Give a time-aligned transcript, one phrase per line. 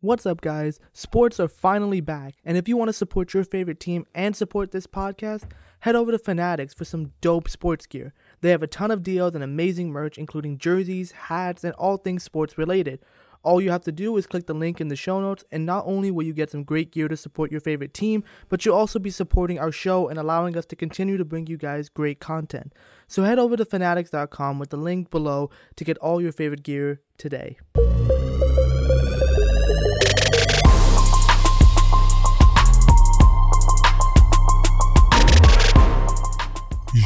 [0.00, 0.78] What's up, guys?
[0.92, 4.70] Sports are finally back, and if you want to support your favorite team and support
[4.70, 8.14] this podcast, head over to Fanatics for some dope sports gear.
[8.40, 12.22] They have a ton of deals and amazing merch, including jerseys, hats, and all things
[12.22, 13.00] sports related.
[13.42, 15.82] All you have to do is click the link in the show notes, and not
[15.84, 19.00] only will you get some great gear to support your favorite team, but you'll also
[19.00, 22.72] be supporting our show and allowing us to continue to bring you guys great content.
[23.08, 27.00] So head over to fanatics.com with the link below to get all your favorite gear
[27.16, 27.58] today.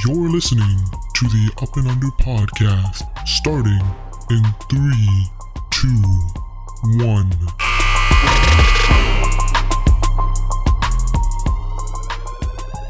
[0.04, 0.78] You're listening
[1.14, 3.80] to the Up and Under podcast, starting
[4.30, 5.26] in three,
[5.70, 6.02] two,
[7.06, 7.30] one.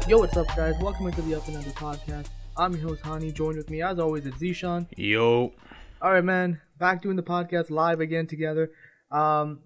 [0.07, 0.73] Yo, what's up, guys?
[0.81, 2.29] Welcome into the Up and Under podcast.
[2.57, 3.31] I'm your host, Hani.
[3.31, 4.87] Joined with me, as always, is Zishan.
[4.97, 5.53] Yo.
[6.01, 6.61] All right, man.
[6.79, 8.71] Back doing the podcast live again together.
[9.11, 9.59] Um,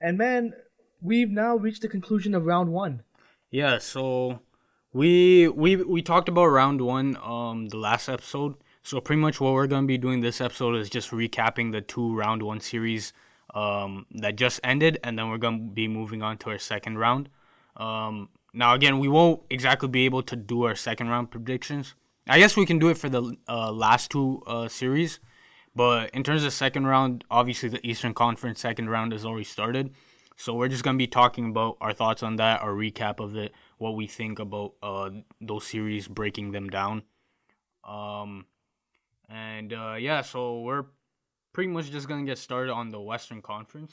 [0.00, 0.52] and man,
[1.00, 3.02] we've now reached the conclusion of round one.
[3.50, 4.38] Yeah, so
[4.94, 8.54] we we we talked about round one um the last episode.
[8.82, 12.14] So pretty much what we're gonna be doing this episode is just recapping the two
[12.16, 13.12] round one series
[13.54, 17.28] um that just ended and then we're gonna be moving on to our second round.
[17.76, 21.94] Um now again we won't exactly be able to do our second round predictions.
[22.28, 25.20] I guess we can do it for the uh, last two uh, series,
[25.76, 29.92] but in terms of second round, obviously the Eastern Conference second round has already started.
[30.36, 33.52] So we're just gonna be talking about our thoughts on that, our recap of it,
[33.84, 35.10] what we think about uh,
[35.42, 37.02] those series, breaking them down.
[37.86, 38.46] Um,
[39.28, 40.86] and uh, yeah, so we're
[41.52, 43.92] pretty much just gonna get started on the Western Conference.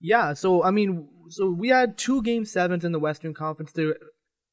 [0.00, 3.94] Yeah, so I mean, so we had two game sevens in the Western Conference to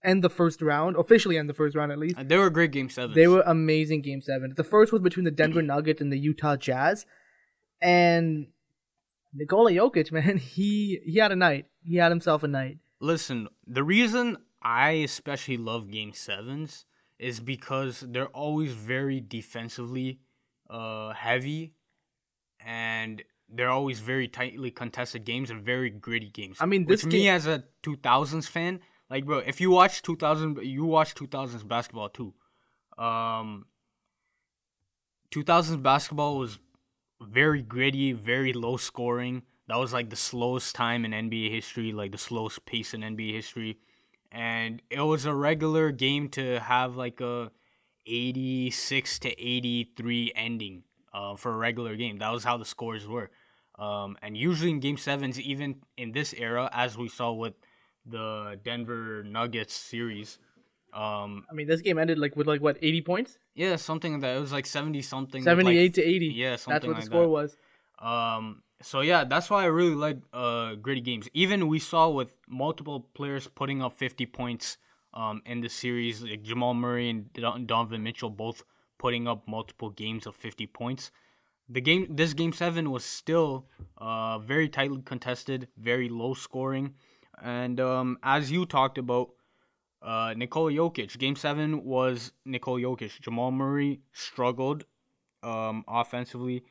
[0.03, 2.15] end the first round, officially end the first round at least.
[2.19, 3.15] And they were great game sevens.
[3.15, 4.53] They were amazing game sevens.
[4.53, 7.07] The first was between the Denver Nuggets and the Utah Jazz,
[7.81, 8.49] and
[9.33, 11.65] Nikola Jokic, man, he he had a night.
[11.83, 12.77] He had himself a night.
[13.01, 16.85] Listen, the reason I especially love game sevens
[17.17, 20.19] is because they're always very defensively
[20.69, 21.73] uh, heavy,
[22.59, 26.57] and they're always very tightly contested games and very gritty games.
[26.59, 30.01] I mean, this Which me game- as a 2000s fan, like bro, if you watch
[30.01, 32.33] 2000, you watch 2000s basketball too.
[32.97, 33.65] Um,
[35.31, 36.59] 2000s basketball was
[37.21, 39.43] very gritty, very low scoring.
[39.69, 43.33] That was like the slowest time in NBA history, like the slowest pace in NBA
[43.33, 43.77] history.
[44.31, 47.51] And it was a regular game to have like a
[48.07, 52.17] 86 to 83 ending uh, for a regular game.
[52.17, 53.29] That was how the scores were.
[53.77, 57.53] Um, and usually in game sevens, even in this era, as we saw with
[58.07, 60.39] the Denver Nuggets series,
[60.93, 64.21] um, I mean, this game ended like with like what eighty points, yeah, something like
[64.21, 64.35] that.
[64.35, 65.43] It was like 70 something.
[65.43, 66.25] seventy eight like, to eighty.
[66.27, 67.29] Yeah, that's something what the score that.
[67.29, 67.57] was.
[67.99, 71.27] Um, so yeah, that's why I really like uh gritty games.
[71.33, 74.77] Even we saw with multiple players putting up 50 points
[75.13, 77.33] um in the series, like Jamal Murray and
[77.67, 78.63] Donovan Mitchell both
[78.97, 81.11] putting up multiple games of 50 points.
[81.67, 86.95] The game this game 7 was still uh very tightly contested, very low scoring.
[87.41, 89.31] And um as you talked about
[90.01, 93.19] uh Nikola Jokic, game 7 was Nikola Jokic.
[93.19, 94.85] Jamal Murray struggled
[95.43, 96.63] um offensively.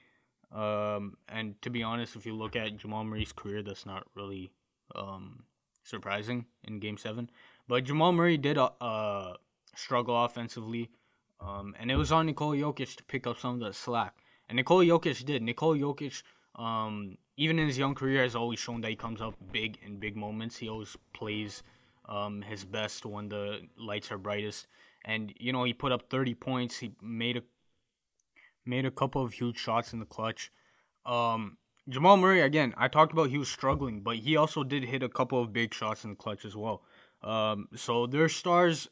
[0.53, 4.51] Um, and to be honest, if you look at Jamal Murray's career, that's not really
[4.95, 5.45] um,
[5.83, 7.31] surprising in Game Seven.
[7.67, 9.35] But Jamal Murray did uh, uh,
[9.75, 10.91] struggle offensively,
[11.41, 14.15] um, and it was on Nikola Jokic to pick up some of the slack.
[14.49, 15.43] And Nikola Jokic did.
[15.43, 16.23] Nikola Jokic,
[16.57, 19.99] um, even in his young career, has always shown that he comes up big in
[19.99, 20.57] big moments.
[20.57, 21.63] He always plays
[22.09, 24.67] um, his best when the lights are brightest.
[25.05, 26.79] And you know, he put up 30 points.
[26.79, 27.43] He made a
[28.69, 30.53] made a couple of huge shots in the clutch.
[31.06, 31.56] Um,
[31.89, 35.09] Jamal Murray, again, I talked about he was struggling, but he also did hit a
[35.09, 36.83] couple of big shots in the clutch as well.
[37.23, 38.89] Um, so their stars,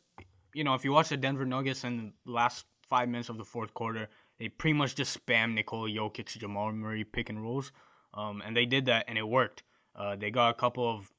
[0.55, 3.45] you know, if you watch the Denver Nuggets in the last five minutes of the
[3.45, 7.71] fourth quarter, they pretty much just spam Nikola Jokic, Jamal Murray pick and rolls.
[8.15, 9.63] Um, and they did that and it worked.
[9.95, 11.11] Uh, they got a couple of,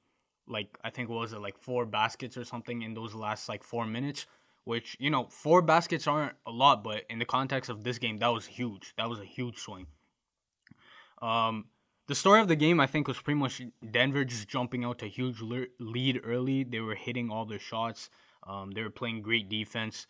[0.47, 3.63] like, I think what was it, like four baskets or something in those last, like,
[3.63, 4.25] four minutes
[4.67, 8.17] which you know four baskets aren't a lot but in the context of this game
[8.17, 8.93] that was huge.
[8.97, 9.87] That was a huge swing.
[11.21, 11.65] Um
[12.07, 13.61] the story of the game i think was pretty much
[13.91, 16.63] denver just jumping out to a huge le- lead early.
[16.63, 18.09] They were hitting all their shots.
[18.45, 20.05] Um they were playing great defense.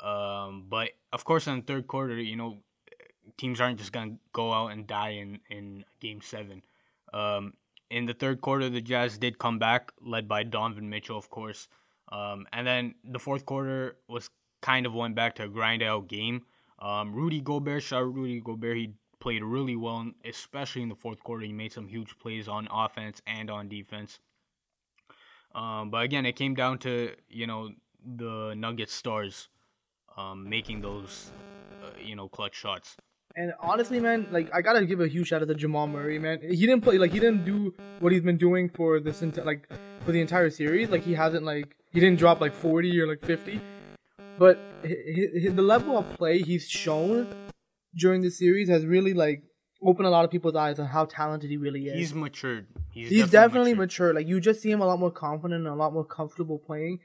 [0.00, 2.58] Um but of course in the third quarter you know
[3.36, 6.62] teams aren't just gonna go out and die in in game seven.
[7.12, 7.54] Um
[7.90, 11.68] in the third quarter the jazz did come back led by donovan mitchell of course
[12.10, 14.30] um, and then the fourth quarter was
[14.62, 16.42] kind of went back to a grind out game.
[16.78, 21.22] Um, Rudy Gobert, shout out Rudy Gobert, he played really well, especially in the fourth
[21.22, 21.44] quarter.
[21.44, 24.20] He made some huge plays on offense and on defense.
[25.54, 27.70] Um, but again, it came down to you know
[28.04, 29.48] the Nuggets stars
[30.16, 31.32] um, making those
[31.82, 32.96] uh, you know clutch shots.
[33.36, 36.40] And honestly, man, like I gotta give a huge shout out to Jamal Murray, man.
[36.42, 39.68] He didn't play like he didn't do what he's been doing for this enti- like
[40.04, 40.88] for the entire series.
[40.88, 43.60] Like he hasn't like he didn't drop like forty or like fifty,
[44.38, 44.94] but hi
[45.42, 47.28] hi the level of play he's shown
[47.96, 49.42] during the series has really like
[49.82, 51.94] opened a lot of people's eyes on how talented he really is.
[51.94, 52.66] He's matured.
[52.90, 54.12] He's, He's definitely mature.
[54.12, 56.98] Like you just see him a lot more confident and a lot more comfortable playing.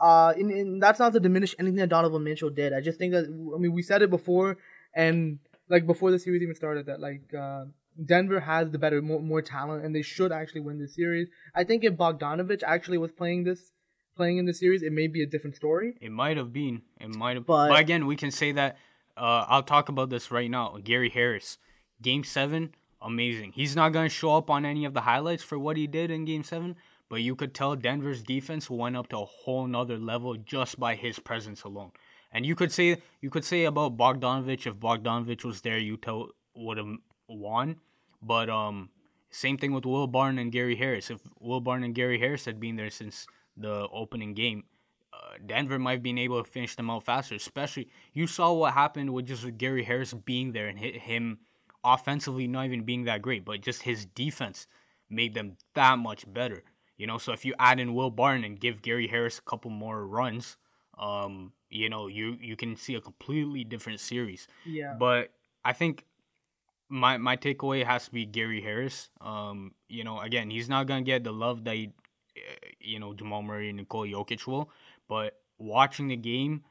[0.00, 2.72] Uh, and, and that's not to diminish anything that Donovan Mitchell did.
[2.72, 4.56] I just think that I mean we said it before,
[4.94, 5.38] and
[5.68, 7.64] like before the series even started, that like uh,
[8.04, 11.28] Denver has the better, more, more talent, and they should actually win this series.
[11.54, 13.72] I think if Bogdanovich actually was playing this,
[14.16, 15.94] playing in the series, it may be a different story.
[16.00, 16.82] It might have been.
[17.00, 17.46] It might have.
[17.46, 18.76] But- But, again, we can say that.
[19.16, 20.76] Uh, I'll talk about this right now.
[20.82, 21.58] Gary Harris,
[22.02, 23.52] Game Seven, amazing.
[23.52, 26.24] He's not gonna show up on any of the highlights for what he did in
[26.24, 26.74] Game Seven,
[27.08, 30.96] but you could tell Denver's defense went up to a whole nother level just by
[30.96, 31.92] his presence alone.
[32.34, 36.26] And you could say you could say about Bogdanovich if Bogdanovich was there, Utah
[36.56, 36.88] would have
[37.28, 37.76] won.
[38.20, 38.90] But um,
[39.30, 41.10] same thing with Will Barton and Gary Harris.
[41.10, 43.26] If Will Barton and Gary Harris had been there since
[43.56, 44.64] the opening game,
[45.12, 47.36] uh, Denver might have been able to finish them out faster.
[47.36, 51.38] Especially, you saw what happened with just Gary Harris being there and him
[51.84, 54.66] offensively not even being that great, but just his defense
[55.10, 56.64] made them that much better.
[56.96, 59.70] You know, so if you add in Will Barton and give Gary Harris a couple
[59.70, 60.56] more runs,
[60.98, 64.46] um, you know, you you can see a completely different series.
[64.64, 64.94] Yeah.
[64.98, 65.30] But
[65.64, 66.04] I think
[66.88, 69.10] my my takeaway has to be Gary Harris.
[69.20, 71.92] Um, you know, again, he's not gonna get the love that he,
[72.36, 72.40] uh,
[72.80, 74.70] you know Jamal Murray and Nikola Jokic will.
[75.08, 76.62] But watching the game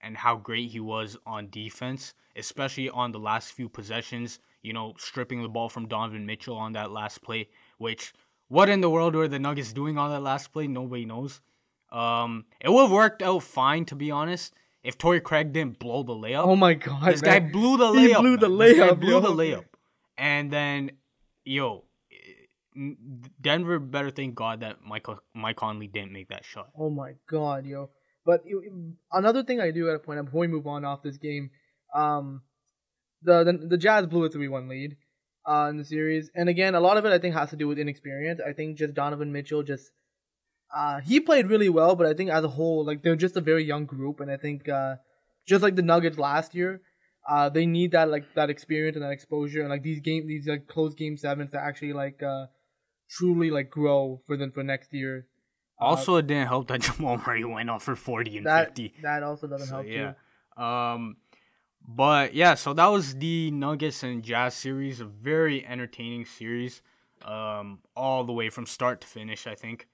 [0.00, 4.94] and how great he was on defense, especially on the last few possessions, you know,
[4.96, 7.48] stripping the ball from Donovan Mitchell on that last play,
[7.78, 8.12] which
[8.48, 10.68] what in the world were the Nuggets doing on that last play?
[10.68, 11.40] Nobody knows.
[11.92, 16.02] Um, it would have worked out fine to be honest if Torrey Craig didn't blow
[16.02, 16.44] the layup.
[16.46, 17.98] Oh my god, This guy blew the layup.
[18.00, 18.20] He layup.
[18.20, 18.76] blew the man.
[18.76, 19.20] Guy layup, blew yo.
[19.20, 19.64] the layup.
[20.16, 20.92] And then,
[21.44, 21.84] yo,
[23.40, 26.70] Denver better thank God that Michael Mike Conley didn't make that shot.
[26.78, 27.90] Oh my god, yo.
[28.24, 31.18] But you- another thing I do gotta point out before we move on off this
[31.18, 31.50] game,
[31.94, 32.42] um,
[33.22, 34.96] the the, the Jazz blew a three one lead,
[35.46, 37.68] uh, in the series, and again, a lot of it I think has to do
[37.68, 38.40] with inexperience.
[38.40, 39.90] I think just Donovan Mitchell just,
[40.74, 43.40] uh, he played really well, but I think as a whole, like they're just a
[43.40, 44.96] very young group, and I think, uh,
[45.46, 46.80] just like the Nuggets last year,
[47.28, 50.46] uh, they need that like that experience and that exposure, and like these game these
[50.46, 52.46] like close game sevens to actually like uh
[53.10, 55.26] truly like grow for them for next year.
[55.80, 58.94] Uh, Also, it didn't help that Jamal Murray went off for forty and that fifty.
[59.02, 60.12] that also doesn't So, help yeah.
[60.56, 60.62] too.
[60.62, 61.16] Um,
[61.86, 66.80] but yeah, so that was the Nuggets and Jazz series, a very entertaining series,
[67.24, 69.46] um, all the way from start to finish.
[69.46, 69.86] I think.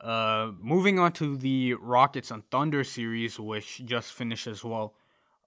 [0.00, 4.94] Uh, moving on to the Rockets and Thunder series, which just finished as well.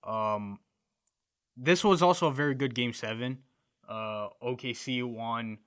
[0.03, 0.59] Um,
[1.55, 3.39] this was also a very good game seven.
[3.87, 5.57] Uh, OKC won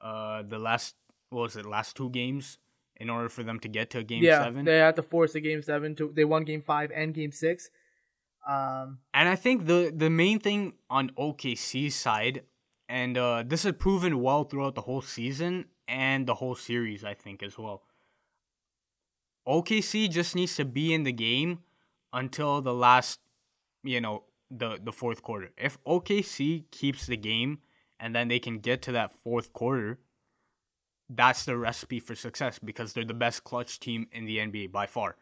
[0.00, 0.96] uh the last
[1.30, 2.58] what was it last two games
[2.96, 4.64] in order for them to get to game yeah, seven.
[4.64, 7.70] they had to force a game seven to they won game five and game six.
[8.48, 12.42] Um, And I think the the main thing on OKC's side,
[12.88, 17.14] and uh, this has proven well throughout the whole season and the whole series, I
[17.14, 17.82] think as well.
[19.46, 21.60] OKC just needs to be in the game
[22.12, 23.20] until the last,
[23.82, 25.50] you know, the the fourth quarter.
[25.56, 27.58] If OKC keeps the game
[27.98, 29.98] and then they can get to that fourth quarter,
[31.08, 34.86] that's the recipe for success because they're the best clutch team in the NBA by
[34.86, 35.16] far.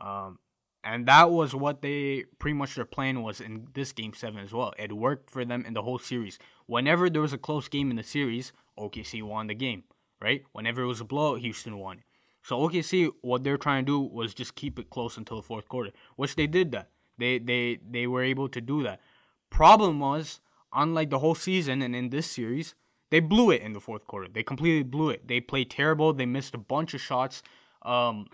[0.00, 0.38] Um,
[0.84, 4.52] and that was what they pretty much their plan was in this game seven as
[4.52, 4.72] well.
[4.78, 6.38] It worked for them in the whole series.
[6.66, 9.84] Whenever there was a close game in the series, OKC won the game,
[10.20, 10.44] right?
[10.52, 12.02] Whenever it was a blowout, Houston won.
[12.44, 15.66] So OKC, what they're trying to do was just keep it close until the fourth
[15.66, 16.90] quarter, which they did that.
[17.16, 19.00] They they they were able to do that.
[19.48, 20.40] Problem was,
[20.72, 22.74] unlike the whole season and in this series,
[23.10, 24.28] they blew it in the fourth quarter.
[24.28, 25.26] They completely blew it.
[25.26, 26.12] They played terrible.
[26.12, 27.42] They missed a bunch of shots.
[27.82, 28.26] Um,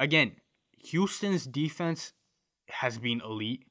[0.00, 0.32] again,
[0.78, 2.12] Houston's defense
[2.68, 3.66] has been elite.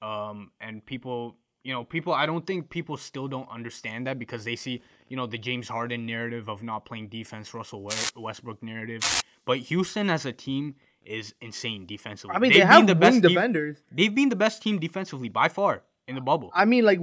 [0.00, 2.12] Um, and people, you know, people.
[2.12, 5.68] I don't think people still don't understand that because they see, you know, the James
[5.68, 9.02] Harden narrative of not playing defense, Russell Westbrook narrative.
[9.44, 10.74] But Houston as a team
[11.04, 12.36] is insane defensively.
[12.36, 13.82] I mean, They've they have been wing de- defenders.
[13.90, 16.50] They've been the best team defensively by far in the bubble.
[16.54, 17.00] I mean, like,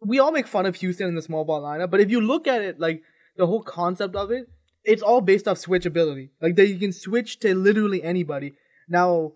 [0.00, 2.46] we all make fun of Houston in the small ball lineup, but if you look
[2.46, 3.02] at it, like
[3.36, 4.48] the whole concept of it,
[4.84, 6.30] it's all based off switchability.
[6.40, 8.54] Like that you can switch to literally anybody.
[8.88, 9.32] Now,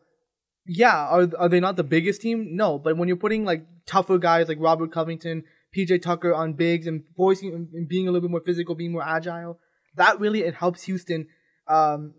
[0.67, 2.57] yeah, are are they not the biggest team?
[2.57, 5.45] No, but when you're putting like tougher guys like Robert Covington,
[5.77, 9.07] PJ Tucker on bigs and voicing and being a little bit more physical, being more
[9.07, 9.59] agile,
[9.97, 11.27] that really it helps Houston
[11.69, 12.15] um,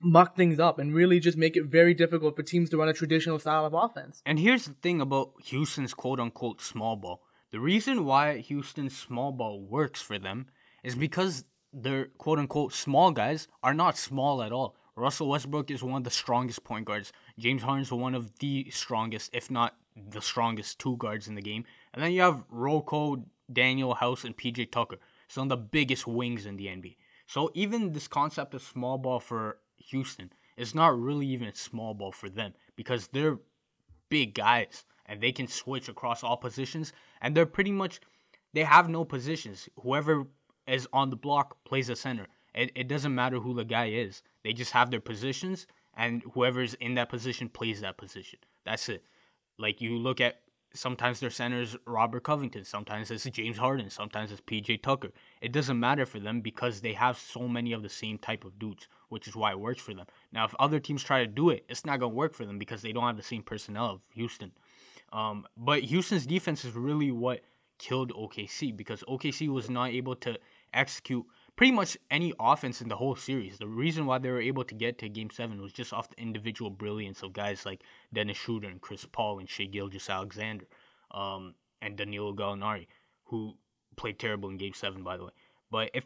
[0.00, 2.92] muck things up and really just make it very difficult for teams to run a
[2.92, 4.22] traditional style of offense.
[4.26, 7.22] And here's the thing about Houston's quote unquote small ball.
[7.50, 10.46] The reason why Houston's small ball works for them
[10.84, 14.76] is because their quote unquote small guys are not small at all.
[14.96, 17.12] Russell Westbrook is one of the strongest point guards.
[17.38, 19.76] James Harden's one of the strongest, if not
[20.10, 21.64] the strongest, two guards in the game.
[21.94, 24.96] And then you have Rocco, Danuel House, and PJ Tucker,
[25.28, 26.96] some of the biggest wings in the NBA.
[27.26, 32.12] So even this concept of small ball for Houston is not really even small ball
[32.12, 33.38] for them because they're
[34.08, 38.00] big guys and they can switch across all positions and they're pretty much
[38.54, 39.68] they have no positions.
[39.82, 40.26] Whoever
[40.66, 42.26] is on the block plays a center.
[42.54, 44.22] It, it doesn't matter who the guy is.
[44.42, 45.66] They just have their positions,
[45.98, 48.38] and whoever's in that position plays that position.
[48.64, 49.04] That's it.
[49.58, 50.40] Like you look at
[50.72, 55.10] sometimes their centers Robert Covington, sometimes it's James Harden, sometimes it's PJ Tucker.
[55.42, 58.58] It doesn't matter for them because they have so many of the same type of
[58.60, 60.06] dudes, which is why it works for them.
[60.32, 62.80] Now, if other teams try to do it, it's not gonna work for them because
[62.82, 64.52] they don't have the same personnel of Houston.
[65.12, 67.40] Um, but Houston's defense is really what
[67.78, 70.38] killed OKC because OKC was not able to
[70.72, 71.24] execute
[71.58, 73.58] pretty much any offense in the whole series.
[73.58, 76.22] The reason why they were able to get to Game Seven was just off the
[76.22, 77.82] individual brilliance of guys like
[78.14, 80.66] Dennis Schroeder and Chris Paul and Shai Gilgeous Alexander
[81.10, 82.86] um, and Danilo Gallinari,
[83.24, 83.54] who
[83.96, 85.30] played terrible in Game Seven, by the way.
[85.68, 86.04] But if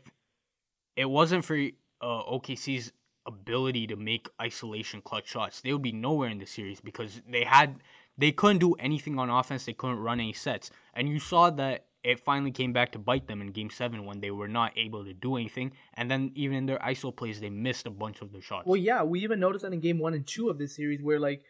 [0.97, 1.57] it wasn't for
[2.01, 2.91] uh, OKC's
[3.27, 7.45] ability to make isolation clutch shots, they would be nowhere in the series because they
[7.45, 7.77] had
[8.17, 9.67] they couldn't do anything on offense.
[9.67, 13.29] They couldn't run any sets, and you saw that it finally came back to bite
[13.29, 15.73] them in game seven when they were not able to do anything.
[15.95, 18.67] And then even in their ISO plays, they missed a bunch of their shots.
[18.67, 21.21] Well, yeah, we even noticed that in game one and two of this series where
[21.21, 21.43] like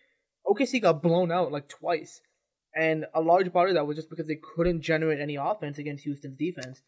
[0.46, 2.20] OKC got blown out like twice.
[2.74, 6.04] And a large part of that was just because they couldn't generate any offense against
[6.04, 6.82] Houston's defense.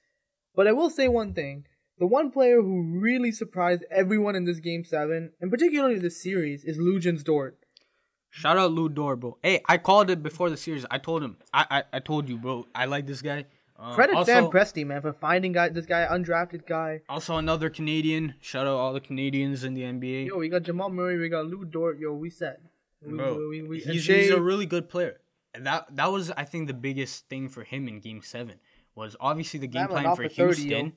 [0.54, 1.66] But I will say one thing.
[1.98, 6.64] The one player who really surprised everyone in this game seven, and particularly this series,
[6.64, 7.56] is Luguentz Dort.
[8.30, 9.38] Shout out Lu Dort, bro.
[9.42, 10.84] Hey, I called it before the series.
[10.90, 11.36] I told him.
[11.52, 12.66] I I, I told you, bro.
[12.74, 13.44] I like this guy.
[13.76, 17.00] Um, Credit also, Sam Presti, man, for finding guy, this guy, undrafted guy.
[17.08, 18.34] Also, another Canadian.
[18.40, 20.28] Shout out all the Canadians in the NBA.
[20.28, 21.18] Yo, we got Jamal Murray.
[21.18, 21.98] We got Lou Dort.
[21.98, 22.60] Yo, we set.
[23.02, 25.20] Bro, we, we, he's, he's a really good player.
[25.54, 28.58] And that that was, I think, the biggest thing for him in Game Seven
[28.94, 30.68] was obviously the game plan for Houston.
[30.68, 30.92] 30,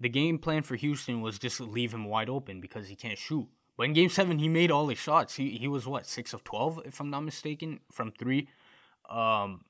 [0.00, 3.46] the game plan for Houston was just leave him wide open because he can't shoot.
[3.76, 5.34] But in game seven, he made all his shots.
[5.34, 8.48] He he was what six of twelve, if I'm not mistaken, from three.
[9.08, 9.64] Um,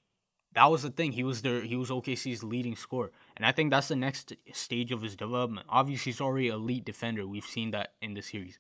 [0.54, 1.12] that was the thing.
[1.12, 1.62] He was there.
[1.62, 5.66] He was OKC's leading scorer, and I think that's the next stage of his development.
[5.68, 7.26] Obviously, he's already an elite defender.
[7.26, 8.59] We've seen that in the series.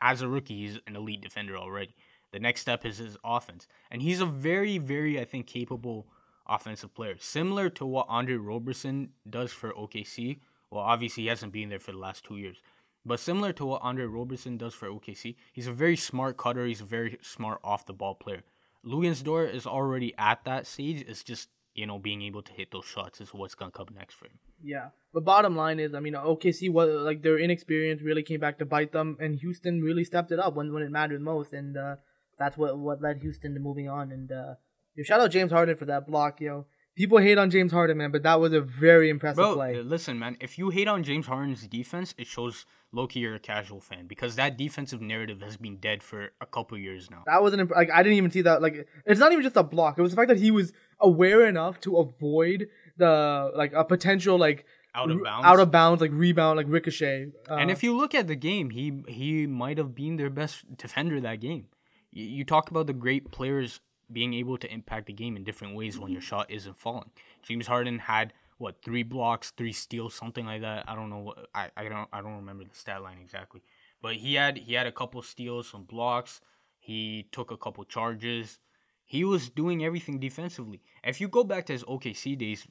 [0.00, 1.94] As a rookie, he's an elite defender already.
[2.32, 6.06] The next step is his offense, and he's a very, very, I think, capable
[6.48, 10.40] offensive player, similar to what Andre Roberson does for OKC.
[10.70, 12.58] Well, obviously, he hasn't been there for the last two years,
[13.04, 16.66] but similar to what Andre Roberson does for OKC, he's a very smart cutter.
[16.66, 18.42] He's a very smart off the ball player.
[18.86, 21.04] Luguentz Dort is already at that stage.
[21.06, 24.14] It's just you know being able to hit those shots is what's gonna come next
[24.14, 24.38] for him.
[24.62, 28.58] Yeah, but bottom line is, I mean, OKC was like their inexperience really came back
[28.58, 31.76] to bite them, and Houston really stepped it up when when it mattered most, and
[31.76, 31.96] uh,
[32.38, 34.12] that's what what led Houston to moving on.
[34.12, 34.54] And uh,
[35.02, 36.66] shout out James Harden for that block, yo.
[36.96, 39.82] People hate on James Harden, man, but that was a very impressive Bro, play.
[39.82, 43.80] Listen, man, if you hate on James Harden's defense, it shows Loki you're a casual
[43.80, 47.22] fan because that defensive narrative has been dead for a couple years now.
[47.26, 48.62] That wasn't like I didn't even see that.
[48.62, 49.98] Like it's not even just a block.
[49.98, 54.38] It was the fact that he was aware enough to avoid the like a potential
[54.38, 57.26] like out of bounds, out of bounds, like rebound, like ricochet.
[57.50, 60.64] Uh, and if you look at the game, he he might have been their best
[60.78, 61.66] defender that game.
[62.10, 63.80] You, you talk about the great players
[64.12, 67.10] being able to impact the game in different ways when your shot isn't falling.
[67.42, 70.84] James Harden had what three blocks, three steals, something like that.
[70.88, 73.62] I don't know what I, I don't I don't remember the stat line exactly,
[74.00, 76.40] but he had he had a couple steals, some blocks.
[76.78, 78.60] He took a couple charges.
[79.04, 80.80] He was doing everything defensively.
[81.04, 82.66] If you go back to his OKC days,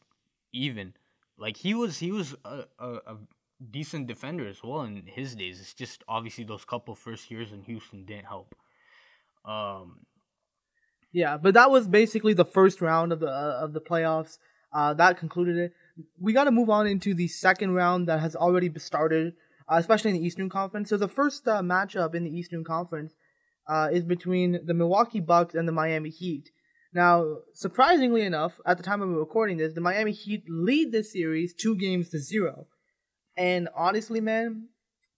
[0.52, 0.94] even
[1.38, 3.18] like he was he was a, a, a
[3.72, 5.60] decent defender as well in his days.
[5.60, 8.56] It's just obviously those couple first years in Houston didn't help.
[9.44, 10.00] Um,
[11.16, 14.38] yeah, but that was basically the first round of the uh, of the playoffs.
[14.74, 15.72] Uh, that concluded it.
[16.20, 19.34] We got to move on into the second round that has already started,
[19.70, 20.90] uh, especially in the Eastern Conference.
[20.90, 23.14] So the first uh, matchup in the Eastern Conference
[23.66, 26.52] uh, is between the Milwaukee Bucks and the Miami Heat.
[26.94, 31.54] Now, surprisingly enough, at the time of recording this, the Miami Heat lead this series
[31.54, 32.68] two games to zero.
[33.38, 34.68] And honestly, man,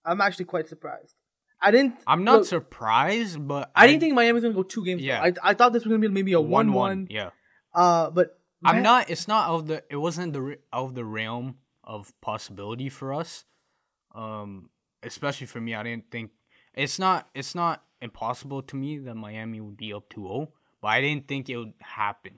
[0.05, 1.15] I'm actually quite surprised.
[1.61, 1.95] I didn't.
[2.05, 5.01] I'm not look, surprised, but I didn't think Miami was gonna go two games.
[5.01, 5.21] Yeah.
[5.21, 7.07] I, I thought this was gonna be maybe a one one-one.
[7.09, 7.31] Yeah,
[7.73, 9.09] Uh, but I'm man- not.
[9.09, 9.83] It's not of the.
[9.89, 13.43] It wasn't the of the realm of possibility for us.
[14.13, 14.69] Um,
[15.03, 16.31] especially for me, I didn't think
[16.73, 17.27] it's not.
[17.33, 20.47] It's not impossible to me that Miami would be up 2-0,
[20.81, 22.37] but I didn't think it would happen.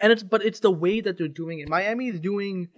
[0.00, 1.68] and it's but it's the way that they're doing it.
[1.68, 2.68] Miami is doing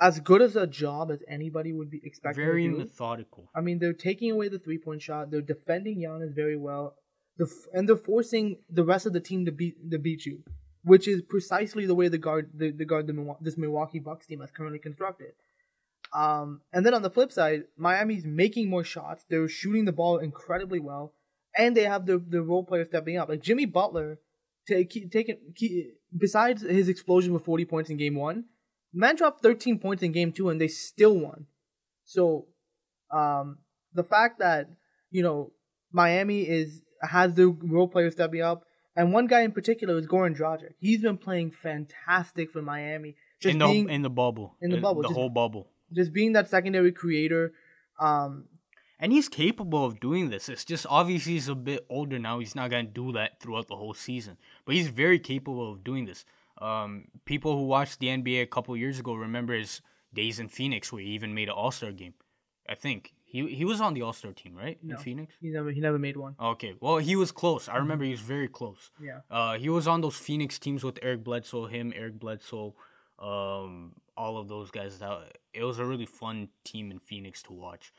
[0.00, 2.44] as good as a job as anybody would be expecting.
[2.44, 3.50] Very methodical.
[3.54, 5.30] I mean, they're taking away the three point shot.
[5.30, 6.94] They're defending Giannis very well.
[7.36, 10.42] The f- and they're forcing the rest of the team to beat to beat you,
[10.82, 14.42] which is precisely the way the guard the, the guard the this Milwaukee Bucks team
[14.42, 15.32] is currently constructed.
[16.12, 19.24] Um, and then on the flip side, Miami's making more shots.
[19.28, 21.12] They're shooting the ball incredibly well,
[21.56, 23.28] and they have the the role players stepping up.
[23.28, 24.18] Like Jimmy Butler,
[24.66, 25.38] take taking
[26.16, 28.44] besides his explosion with forty points in game one,
[28.92, 31.46] man dropped thirteen points in game two, and they still won.
[32.04, 32.46] So,
[33.10, 33.58] um,
[33.94, 34.68] the fact that
[35.10, 35.52] you know
[35.92, 38.64] Miami is has the role players stepping up,
[38.96, 40.72] and one guy in particular is Goran Dragic.
[40.78, 44.56] He's been playing fantastic for Miami, just in the being in the bubble.
[44.60, 45.70] in the Uh, bubble, The just- whole bubble.
[45.92, 47.52] just being that secondary creator.
[48.00, 48.44] Um,
[49.00, 50.48] And he's capable of doing this.
[50.48, 52.40] It's just obviously he's a bit older now.
[52.40, 54.36] He's not gonna do that throughout the whole season.
[54.64, 56.24] But he's very capable of doing this.
[56.60, 59.80] Um, people who watched the NBA a couple years ago remember his
[60.12, 62.14] days in Phoenix where he even made an All Star game.
[62.68, 64.78] I think he he was on the All Star team, right?
[64.82, 64.96] No.
[64.96, 65.34] In Phoenix.
[65.40, 66.34] he never he never made one.
[66.40, 66.74] Okay.
[66.80, 67.68] Well, he was close.
[67.68, 68.90] I remember he was very close.
[69.00, 69.20] Yeah.
[69.30, 72.74] Uh, he was on those Phoenix teams with Eric Bledsoe, him, Eric Bledsoe,
[73.18, 74.98] um, all of those guys.
[74.98, 77.92] That it was a really fun team in Phoenix to watch.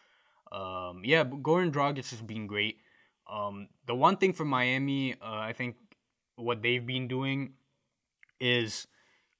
[0.51, 2.79] Um, yeah, but Goran Dragic has been great.
[3.31, 5.75] Um, the one thing for Miami, uh, I think
[6.35, 7.53] what they've been doing
[8.39, 8.87] is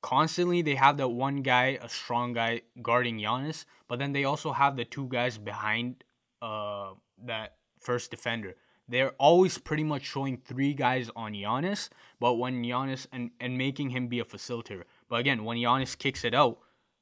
[0.01, 4.51] constantly they have that one guy, a strong guy guarding Giannis, but then they also
[4.51, 6.03] have the two guys behind
[6.41, 6.91] uh,
[7.25, 8.55] that first defender.
[8.87, 11.89] They're always pretty much showing three guys on Giannis,
[12.19, 14.83] but when Giannis and, and making him be a facilitator.
[15.07, 16.59] But again, when Giannis kicks it out,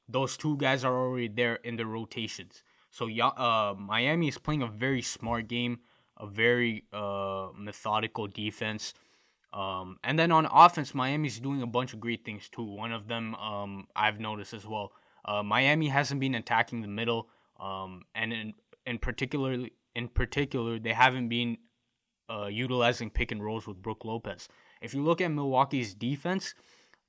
[0.09, 2.63] those two guys are already there in the rotations.
[2.91, 5.79] So uh, Miami is playing a very smart game,
[6.17, 8.93] a very uh, methodical defense.
[9.53, 12.63] Um, and then on offense, Miami's doing a bunch of great things too.
[12.63, 14.91] One of them um, I've noticed as well.
[15.25, 17.29] Uh, Miami hasn't been attacking the middle,
[17.59, 18.53] um, and in
[18.85, 21.57] in particular, in particular, they haven't been
[22.29, 24.47] uh, utilizing pick and rolls with Brook Lopez.
[24.81, 26.53] If you look at Milwaukee's defense,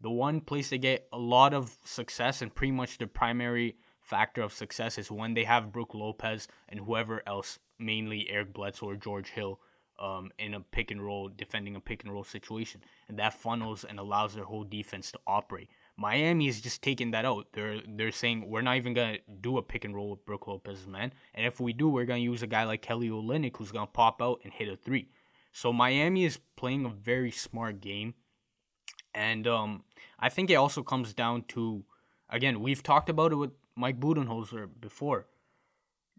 [0.01, 4.43] the one place they get a lot of success and pretty much the primary factor
[4.43, 8.97] of success is when they have Brook Lopez and whoever else, mainly Eric Bledsoe or
[8.97, 9.61] George Hill,
[9.99, 12.81] um, in a pick and roll, defending a pick and roll situation.
[13.09, 15.69] And that funnels and allows their whole defense to operate.
[15.97, 17.49] Miami is just taking that out.
[17.53, 20.87] They're they're saying we're not even gonna do a pick and roll with Brook Lopez,
[20.87, 21.13] man.
[21.35, 24.23] And if we do, we're gonna use a guy like Kelly Olynyk who's gonna pop
[24.23, 25.09] out and hit a three.
[25.51, 28.15] So Miami is playing a very smart game,
[29.13, 29.83] and um,
[30.21, 31.85] I think it also comes down to,
[32.31, 35.27] again, we've talked about it with Mike Budenholzer before.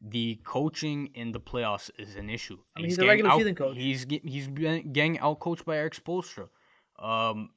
[0.01, 2.57] The coaching in the playoffs is an issue.
[2.75, 3.77] I mean, he's a getting regular out- season coach.
[3.77, 6.47] He's he's been getting out coached by Erik Spoelstra.
[6.97, 7.49] Um,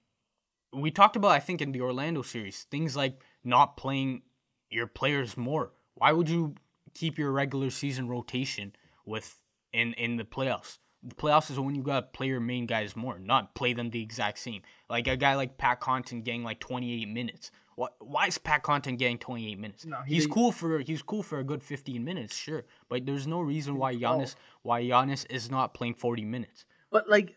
[0.73, 4.23] we talked about I think in the Orlando series things like not playing
[4.71, 5.73] your players more.
[5.95, 6.55] Why would you
[6.95, 8.73] keep your regular season rotation
[9.05, 9.39] with
[9.73, 10.79] in in the playoffs?
[11.05, 14.01] The playoffs is when you gotta play your main guys more, not play them the
[14.03, 14.63] exact same.
[14.89, 17.51] Like a guy like Pat Connaughton getting like 28 minutes.
[17.77, 17.95] What?
[18.01, 19.85] Why is Pat Connaughton getting 28 minutes?
[19.87, 23.27] No, he- he's cool for he's cool for a good 15 minutes, sure, but there's
[23.27, 26.65] no reason why Giannis why Giannis is not playing 40 minutes.
[26.91, 27.35] But like,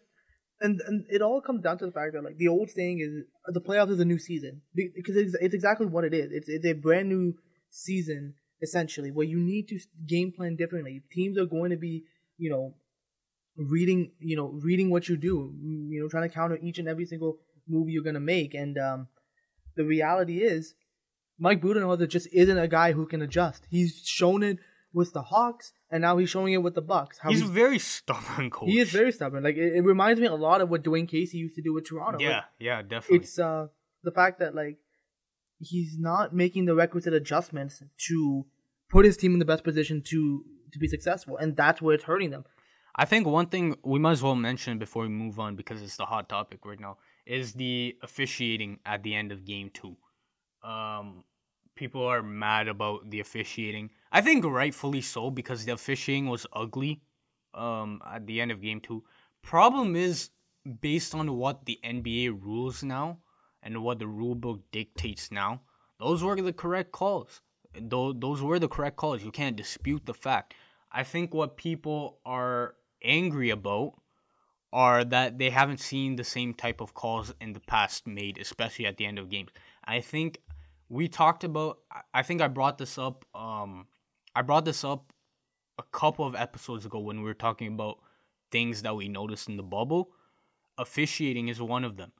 [0.61, 3.23] and and it all comes down to the fact that like the old saying is
[3.53, 6.31] the playoffs is a new season because it's it's exactly what it is.
[6.31, 7.35] It's it's a brand new
[7.69, 11.03] season essentially where you need to game plan differently.
[11.11, 12.03] Teams are going to be
[12.37, 12.75] you know
[13.57, 15.53] reading you know reading what you do
[15.89, 19.07] you know trying to counter each and every single move you're gonna make and um
[19.75, 20.73] the reality is
[21.37, 23.67] Mike Budenholzer just isn't a guy who can adjust.
[23.69, 24.57] He's shown it
[24.93, 27.19] with the Hawks and now he's showing it with the Bucks.
[27.27, 28.69] He's a very stubborn coach.
[28.69, 29.43] he is very stubborn.
[29.43, 31.85] Like it, it reminds me a lot of what Dwane Casey used to do with
[31.87, 32.19] Toronto.
[32.19, 33.17] Yeah, Like, yeah, definitely.
[33.17, 33.67] it's uh
[34.03, 34.77] the fact that like
[35.59, 38.45] he's not making the requisite adjustments to
[38.89, 42.03] put his team in the best position to to be successful, and that's where it's
[42.03, 42.43] hurting them.
[42.95, 45.97] I think one thing we might as well mention before we move on because it's
[45.97, 49.95] the hot topic right now is the officiating at the end of game two.
[50.63, 51.23] Um,
[51.75, 53.89] people are mad about the officiating.
[54.11, 57.01] I think rightfully so because the officiating was ugly.
[57.53, 59.03] Um, at the end of game two.
[59.41, 60.29] Problem is
[60.81, 63.19] based on what the NBA rules now
[63.63, 65.61] and what the rule book dictates now.
[65.99, 67.41] Those were the correct calls.
[67.73, 69.23] Those were the correct calls.
[69.23, 70.53] You can't dispute the fact.
[70.91, 73.93] I think what people are angry about
[74.75, 78.85] are that they haven't seen the same type of calls in the past made, especially
[78.85, 79.49] at the end of games.
[79.85, 80.41] I think
[80.89, 81.79] we talked about.
[82.13, 83.23] I think I brought this up.
[83.33, 83.87] Um,
[84.35, 85.13] I brought this up
[85.79, 87.99] a couple of episodes ago when we were talking about
[88.51, 90.09] things that we noticed in the bubble.
[90.77, 92.11] Officiating is one of them.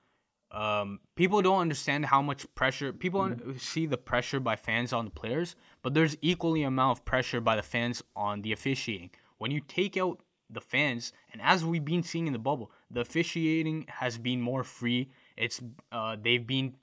[0.51, 3.57] Um, people don't understand how much pressure people mm-hmm.
[3.57, 7.57] see the pressure by fans on the players, but there's equally amount of pressure by
[7.57, 9.09] the fans on the officiating.
[9.39, 13.01] When you take out the fans, and as we've been seeing in the bubble, the
[13.01, 15.09] officiating has been more free.
[15.37, 16.75] It's uh, they've been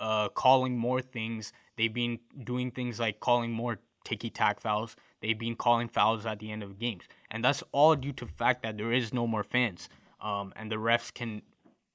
[0.00, 1.52] uh, calling more things.
[1.76, 4.96] They've been doing things like calling more ticky tack fouls.
[5.20, 8.32] They've been calling fouls at the end of games, and that's all due to the
[8.32, 9.88] fact that there is no more fans,
[10.20, 11.42] um, and the refs can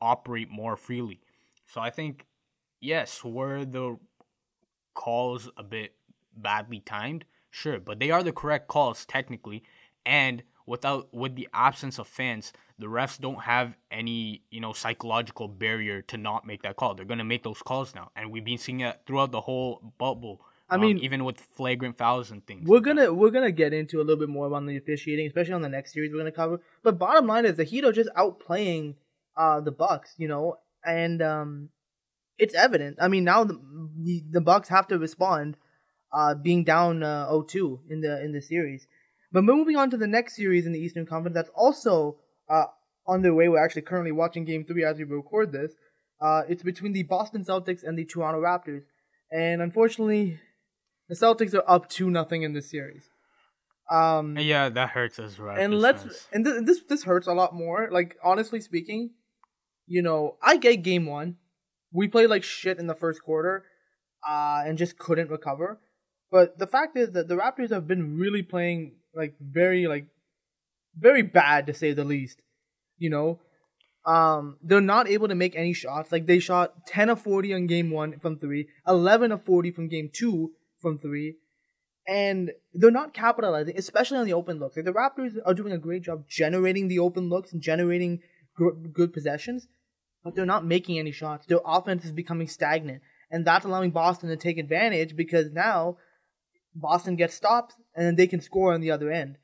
[0.01, 1.19] operate more freely.
[1.67, 2.25] So I think,
[2.79, 3.97] yes, were the
[4.93, 5.93] calls a bit
[6.37, 7.25] badly timed?
[7.49, 9.63] Sure, but they are the correct calls technically,
[10.05, 15.47] and without with the absence of fans, the refs don't have any you know psychological
[15.47, 16.95] barrier to not make that call.
[16.95, 20.41] They're gonna make those calls now, and we've been seeing it throughout the whole bubble.
[20.67, 22.67] I mean, um, even with flagrant fouls and things.
[22.67, 25.61] We're gonna we're gonna get into a little bit more on the officiating, especially on
[25.61, 26.59] the next series we're gonna cover.
[26.83, 28.95] But bottom line is the Heat are just outplaying
[29.37, 31.69] uh the Bucks, you know, and um
[32.37, 32.97] it's evident.
[32.99, 33.61] I mean, now the
[33.97, 35.57] the, the Bucks have to respond
[36.11, 38.87] uh being down uh 0-2 in the in the series.
[39.35, 42.15] But moving on to the next series in the Eastern Conference that's also
[42.47, 42.67] uh
[43.05, 43.49] way.
[43.49, 45.73] We're actually currently watching game 3 as we record this.
[46.21, 48.83] Uh it's between the Boston Celtics and the Toronto Raptors.
[49.29, 50.39] And unfortunately,
[51.09, 53.09] the Celtics are up 2 nothing in this series.
[53.91, 55.59] Um, yeah, that hurts us, right?
[55.59, 57.89] And let's and th- this this hurts a lot more.
[57.91, 59.15] Like honestly speaking,
[59.85, 61.35] you know, I get game one.
[61.91, 63.65] We played like shit in the first quarter,
[64.25, 65.81] uh, and just couldn't recover.
[66.31, 70.07] But the fact is that the Raptors have been really playing like very like
[70.97, 72.41] very bad to say the least.
[72.97, 73.39] You know,
[74.05, 76.11] um, they're not able to make any shots.
[76.11, 79.89] Like they shot ten of forty on game one from three, 11 of forty from
[79.89, 81.35] game two from three,
[82.07, 84.75] and they're not capitalizing, especially on the open looks.
[84.75, 88.21] Like the Raptors are doing a great job generating the open looks and generating
[88.55, 89.67] good, good possessions,
[90.23, 91.47] but they're not making any shots.
[91.47, 93.01] Their offense is becoming stagnant,
[93.31, 95.97] and that's allowing Boston to take advantage because now
[96.75, 99.37] Boston gets stops and then they can score on the other end.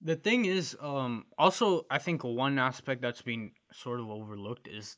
[0.00, 4.96] The thing is, um, also I think one aspect that's been sort of overlooked is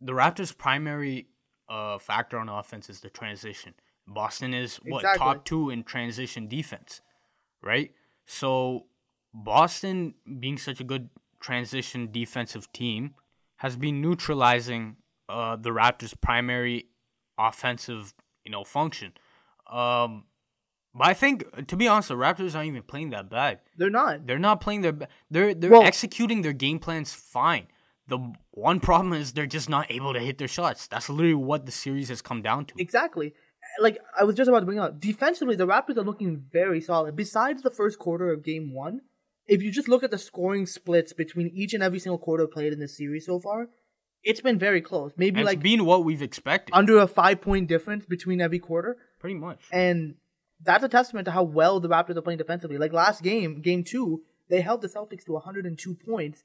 [0.00, 1.28] the Raptors' primary
[1.68, 3.74] uh, factor on offense is the transition.
[4.06, 5.18] Boston is what exactly.
[5.18, 7.00] top two in transition defense,
[7.62, 7.90] right?
[8.26, 8.86] So
[9.34, 13.14] Boston being such a good transition defensive team
[13.56, 14.96] has been neutralizing
[15.28, 16.86] uh, the Raptors' primary
[17.38, 18.14] offensive,
[18.44, 19.12] you know, function.
[19.70, 20.24] Um,
[20.96, 23.60] but I think, to be honest, the Raptors aren't even playing that bad.
[23.76, 24.26] They're not.
[24.26, 24.96] They're not playing their.
[25.30, 27.66] They're they're well, executing their game plans fine.
[28.08, 28.18] The
[28.52, 30.86] one problem is they're just not able to hit their shots.
[30.86, 32.74] That's literally what the series has come down to.
[32.78, 33.34] Exactly.
[33.80, 37.16] Like I was just about to bring up, defensively, the Raptors are looking very solid.
[37.16, 39.00] Besides the first quarter of Game One,
[39.46, 42.72] if you just look at the scoring splits between each and every single quarter played
[42.72, 43.68] in this series so far,
[44.22, 45.12] it's been very close.
[45.16, 46.74] Maybe it's like been what we've expected.
[46.74, 48.96] Under a five point difference between every quarter.
[49.18, 49.60] Pretty much.
[49.72, 50.14] And
[50.62, 52.78] that's a testament to how well the Raptors are playing defensively.
[52.78, 56.44] Like last game, game two, they held the Celtics to 102 points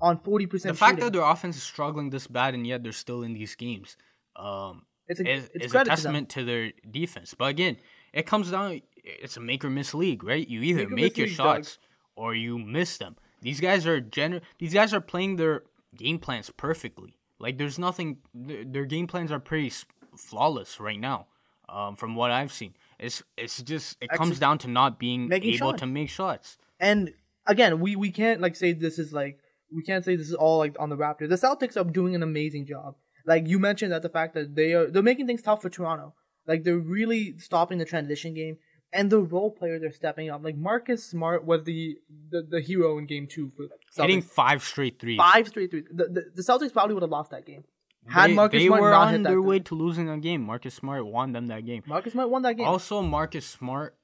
[0.00, 0.62] on 40%.
[0.62, 3.54] The fact that their offense is struggling this bad and yet they're still in these
[3.54, 3.96] games
[4.36, 7.34] um, it's a, is, it's is a testament to, to, their defense.
[7.34, 7.76] But again,
[8.12, 10.46] it comes down, it's a make or miss league, right?
[10.46, 11.76] You either make, make your shots.
[11.76, 11.78] Doug
[12.14, 13.16] or you miss them.
[13.40, 15.64] These guys are gener- These guys are playing their
[15.96, 17.16] game plans perfectly.
[17.38, 18.18] Like there's nothing.
[18.34, 19.72] Their game plans are pretty
[20.16, 21.26] flawless right now.
[21.68, 25.70] Um, from what I've seen, it's it's just it comes down to not being able
[25.70, 25.80] shots.
[25.80, 26.56] to make shots.
[26.78, 27.12] And
[27.46, 29.38] again, we we can't like say this is like
[29.74, 31.28] we can't say this is all like on the Raptors.
[31.28, 32.94] The Celtics are doing an amazing job.
[33.26, 36.14] Like you mentioned that the fact that they are they're making things tough for Toronto.
[36.46, 38.58] Like they're really stopping the transition game
[38.92, 40.44] and the role players are stepping up.
[40.44, 41.96] Like Marcus Smart was the
[42.30, 44.06] the, the hero in Game Two for Celtics.
[44.06, 45.18] hitting five straight threes.
[45.18, 45.84] Five straight threes.
[45.90, 47.64] The, the, the Celtics probably would have lost that game.
[48.06, 50.42] Had they, Marcus they Smart were on their way to losing a game.
[50.42, 51.82] Marcus Smart won them that game.
[51.86, 52.66] Marcus Smart won that game.
[52.66, 53.96] Also, Marcus Smart,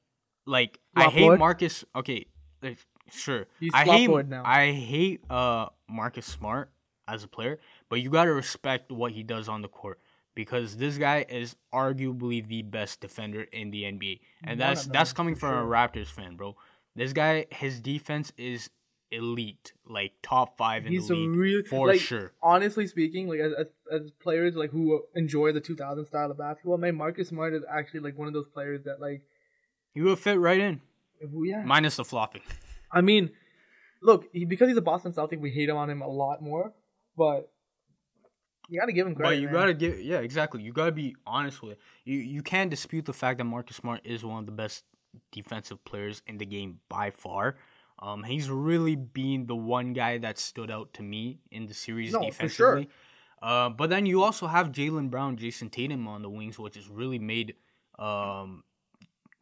[0.46, 1.38] like Flop I hate board.
[1.38, 1.84] Marcus.
[1.96, 2.26] Okay,
[2.62, 2.78] like,
[3.10, 3.46] sure.
[3.58, 4.28] He's I hate.
[4.28, 4.42] Now.
[4.44, 6.70] I hate uh Marcus Smart
[7.08, 7.58] as a player,
[7.88, 9.98] but you gotta respect what he does on the court
[10.34, 15.34] because this guy is arguably the best defender in the NBA, and that's that's coming
[15.34, 16.54] from a Raptors fan, bro.
[16.94, 18.70] This guy, his defense is
[19.10, 22.32] elite, like top five in He's the league real, for like, sure.
[22.42, 26.78] Honestly speaking, like as, as, as players like who enjoy the 2000 style of basketball,
[26.78, 29.22] man, Marcus Smart is actually like one of those players that like
[29.94, 30.80] he will fit right in.
[31.20, 31.64] Yeah.
[31.64, 32.42] minus the flopping.
[32.92, 33.30] I mean,
[34.02, 36.72] look, he, because he's a Boston Celtic, we hate him on him a lot more.
[37.16, 37.50] But
[38.68, 39.30] you gotta give him credit.
[39.30, 39.54] But you man.
[39.54, 40.62] gotta give, yeah, exactly.
[40.62, 41.78] You gotta be honest with it.
[42.04, 44.84] You you can't dispute the fact that Marcus Smart is one of the best
[45.32, 47.56] defensive players in the game by far.
[48.00, 52.12] Um, he's really been the one guy that stood out to me in the series
[52.12, 52.82] No, for defensively.
[52.84, 52.92] sure.
[53.40, 56.88] Uh, but then you also have Jaylen Brown, Jayson Tatum on the wings, which has
[56.88, 57.54] really made
[57.98, 58.62] um,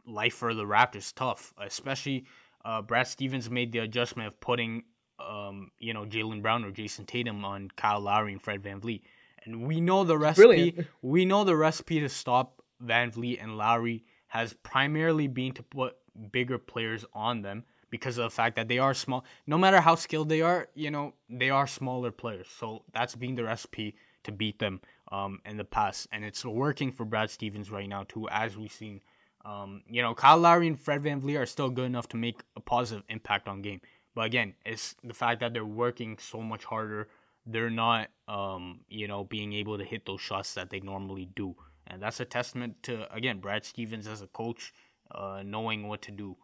[0.06, 1.52] life for the Raptors tough.
[1.58, 2.26] Especially
[2.64, 4.84] uh, Brad Stevens made the adjustment of putting
[5.18, 9.02] um, you know Jaylen Brown or Jayson Tatum on Kyle Lowry and Fred VanVleet.
[9.44, 10.42] And we know the recipe.
[10.72, 10.86] brilliant.
[11.02, 15.96] We know the recipe to stop VanVleet and Lowry has primarily been to put
[16.32, 17.64] bigger players on them
[17.96, 19.24] because of the fact that they are small.
[19.46, 22.48] No matter how skilled they are, you know, they are smaller players.
[22.58, 24.80] So that's been the recipe to beat them
[25.12, 26.08] um, in the past.
[26.12, 29.00] And it's working for Brad Stevens right now, too, as we've seen.
[29.44, 32.60] Um, you know, Kyle Lowry and Fred VanVleet are still good enough to make a
[32.60, 33.80] positive impact on game.
[34.14, 37.08] But again, it's the fact that they're working so much harder.
[37.46, 41.54] They're not, um, you know, being able to hit those shots that they normally do.
[41.86, 44.72] And that's a testament to, again, Brad Stevens as a coach,
[45.12, 46.36] uh, knowing what to do.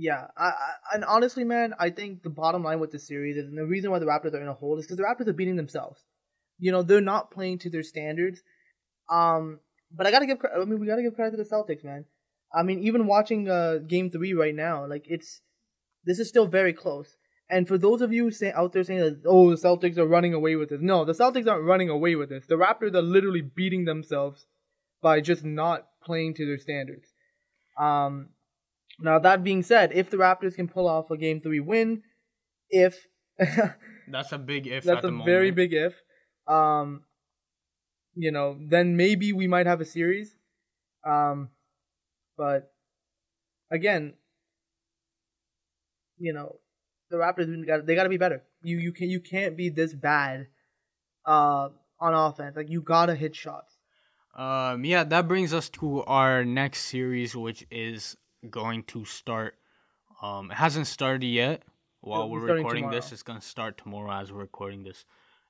[0.00, 0.54] Yeah, I, I,
[0.94, 3.90] and honestly, man, I think the bottom line with the series is, and the reason
[3.90, 6.00] why the Raptors are in a hole is because the Raptors are beating themselves.
[6.58, 8.40] You know, they're not playing to their standards.
[9.10, 9.60] Um,
[9.94, 12.06] but I gotta give, I mean, we gotta give credit to the Celtics, man.
[12.54, 15.42] I mean, even watching uh Game Three right now, like it's
[16.04, 17.16] this is still very close.
[17.50, 20.32] And for those of you say, out there saying that, oh, the Celtics are running
[20.32, 22.46] away with this, no, the Celtics aren't running away with this.
[22.46, 24.46] The Raptors are literally beating themselves
[25.02, 27.08] by just not playing to their standards.
[27.78, 28.30] Um,
[28.98, 32.02] now that being said, if the Raptors can pull off a Game Three win,
[32.68, 33.06] if
[34.08, 34.84] That's a big if.
[34.84, 35.26] that's at a the moment.
[35.26, 35.94] very big if,
[36.46, 37.04] um,
[38.14, 40.34] you know, then maybe we might have a series.
[41.06, 41.50] Um,
[42.36, 42.72] but
[43.70, 44.14] again,
[46.18, 46.56] you know,
[47.10, 48.42] the Raptors got they got to be better.
[48.62, 50.48] You you can you can't be this bad,
[51.24, 52.56] uh, on offense.
[52.56, 53.76] Like you gotta hit shots.
[54.34, 58.16] Um, yeah, that brings us to our next series, which is
[58.48, 59.56] going to start.
[60.22, 61.62] Um, it hasn't started yet.
[62.02, 65.04] While we're recording this, it's gonna start tomorrow as we're recording this.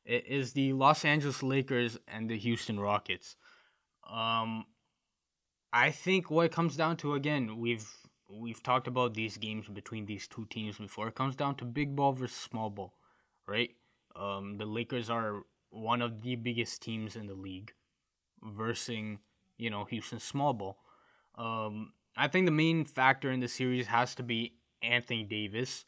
[0.04, 3.36] It is the Los Angeles Lakers and the Houston Rockets.
[4.10, 4.64] Um,
[5.72, 7.88] I think what it comes down to again, we've
[8.28, 11.08] we've talked about these games between these two teams before.
[11.08, 12.94] It comes down to big ball versus small ball,
[13.46, 13.70] right?
[14.16, 17.72] Um, the Lakers are one of the biggest teams in the league
[18.42, 19.18] versing,
[19.58, 20.78] you know, Houston small ball.
[21.36, 25.84] Um, I think the main factor in the series has to be Anthony Davis.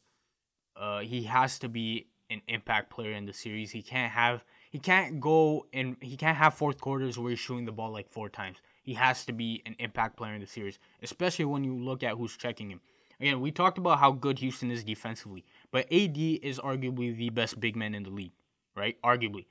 [0.76, 3.70] Uh, he has to be an impact player in the series.
[3.70, 7.66] He can't have he can't go and he can't have fourth quarters where he's shooting
[7.66, 8.58] the ball like four times.
[8.82, 12.16] He has to be an impact player in the series, especially when you look at
[12.16, 12.80] who's checking him.
[13.20, 17.60] Again, we talked about how good Houston is defensively, but AD is arguably the best
[17.60, 18.32] big man in the league,
[18.74, 18.96] right?
[19.02, 19.44] Arguably.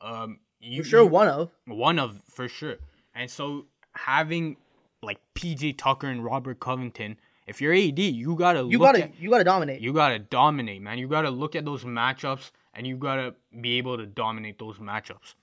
[0.00, 1.50] Um, you, For sure, you- one of.
[1.66, 2.76] one of for sure.
[3.14, 4.56] And so having
[5.02, 9.20] like PJ Tucker and Robert Covington, if you're AD, you gotta You look gotta at,
[9.20, 9.80] you gotta dominate.
[9.80, 10.98] you gotta dominate, man.
[10.98, 15.34] You gotta look at those matchups and you gotta be able to dominate those matchups.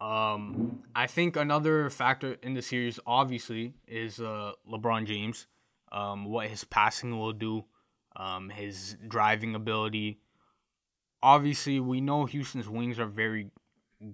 [0.00, 5.46] Um, I think another factor in the series, obviously, is uh, LeBron James.
[5.90, 7.64] Um, what his passing will do,
[8.14, 10.20] um, his driving ability.
[11.22, 13.50] Obviously, we know Houston's wings are very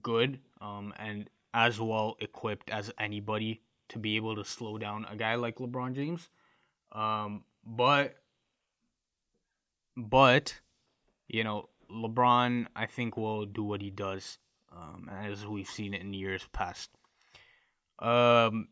[0.03, 5.17] good um, and as well equipped as anybody to be able to slow down a
[5.17, 6.29] guy like LeBron James.
[6.93, 8.17] Um, but,
[9.97, 10.55] but,
[11.29, 14.39] you know, LeBron, I think, will do what he does,
[14.75, 16.91] um, as we've seen it in years past.
[17.99, 18.69] Um,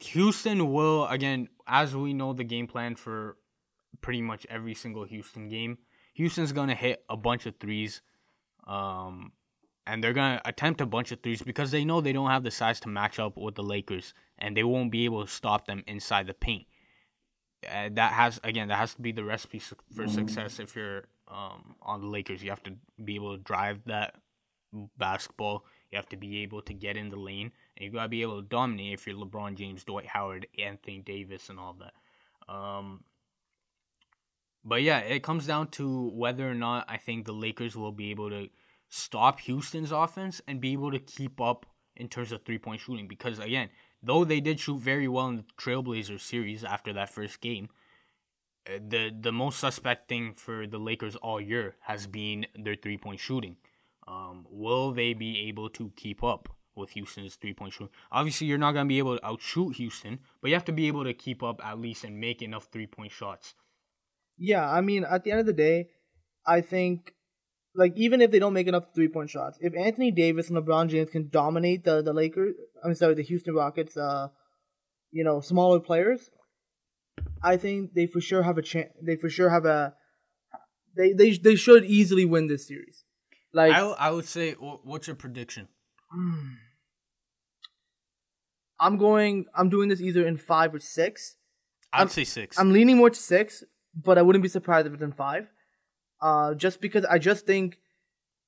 [0.00, 3.36] Houston will, again, as we know the game plan for
[4.00, 5.78] pretty much every single Houston game,
[6.14, 8.02] Houston's to hit a bunch of threes.
[8.66, 9.32] Um,
[9.88, 12.44] and they're going to attempt a bunch of threes because they know they don't have
[12.44, 15.66] the size to match up with the Lakers and they won't be able to stop
[15.66, 16.66] them inside the paint.
[17.68, 19.60] Uh, that has again that has to be the recipe
[19.92, 22.40] for success if you're um, on the Lakers.
[22.40, 22.72] You have to
[23.04, 24.14] be able to drive that
[24.96, 25.64] basketball.
[25.90, 28.40] You have to be able to get in the lane, and you gotta be able
[28.40, 32.52] to dominate if you're LeBron James, Dwight Howard, Anthony Davis, and all that.
[32.52, 33.02] Um,
[34.64, 38.12] but yeah, it comes down to whether or not I think the Lakers will be
[38.12, 38.48] able to
[38.88, 43.08] stop Houston's offense and be able to keep up in terms of three point shooting.
[43.08, 43.68] Because again,
[44.02, 47.68] though they did shoot very well in the Trailblazers series after that first game,
[48.66, 52.98] uh, the the most suspect thing for the Lakers all year has been their three
[52.98, 53.56] point shooting.
[54.06, 56.48] Um, will they be able to keep up
[56.78, 57.92] with Houston's three point shooting.
[58.10, 61.04] Obviously, you're not gonna be able to outshoot Houston, but you have to be able
[61.04, 63.54] to keep up at least and make enough three point shots.
[64.38, 65.88] Yeah, I mean, at the end of the day,
[66.46, 67.14] I think,
[67.78, 70.88] like, even if they don't make enough three point shots, if Anthony Davis and LeBron
[70.88, 74.28] James can dominate the the Lakers, I'm sorry, the Houston Rockets, uh,
[75.12, 76.28] you know, smaller players,
[77.42, 78.90] I think they for sure have a chance.
[79.00, 79.94] They for sure have a.
[80.96, 83.04] They they they should easily win this series.
[83.54, 85.68] Like I, I would say, what's your prediction?
[88.80, 89.46] I'm going.
[89.54, 91.36] I'm doing this either in five or six.
[91.92, 92.58] I'd I'm- say six.
[92.58, 93.62] I'm leaning more to six,
[93.94, 95.46] but I wouldn't be surprised if it's in five.
[96.20, 97.78] Uh, just because I just think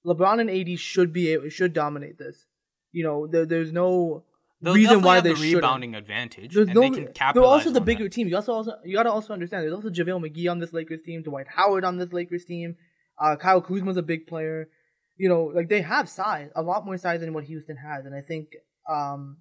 [0.05, 2.47] LeBron and AD should be able, should dominate this.
[2.93, 4.25] You know, there, there's no
[4.63, 5.55] They'll reason why they the should.
[5.57, 6.81] rebounding advantage, There's and no.
[6.83, 8.13] they can They're also the bigger that.
[8.13, 8.29] team.
[8.29, 9.63] You also, also you gotta also understand.
[9.63, 12.77] There's also JaVale McGee on this Lakers team, Dwight Howard on this Lakers team.
[13.19, 14.69] Uh, Kyle Kuzma's a big player.
[15.17, 18.15] You know, like they have size, a lot more size than what Houston has, and
[18.15, 18.57] I think
[18.89, 19.37] um,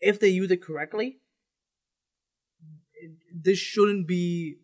[0.00, 1.18] if they use it correctly,
[2.94, 4.58] it- this shouldn't be,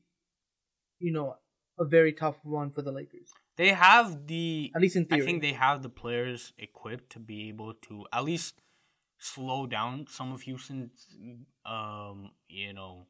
[0.98, 1.36] you know,
[1.78, 3.32] a very tough run for the Lakers.
[3.56, 4.72] They have the.
[4.74, 5.22] At least in theory.
[5.22, 8.60] I think they have the players equipped to be able to at least
[9.18, 11.06] slow down some of Houston's,
[11.64, 13.06] um, you know,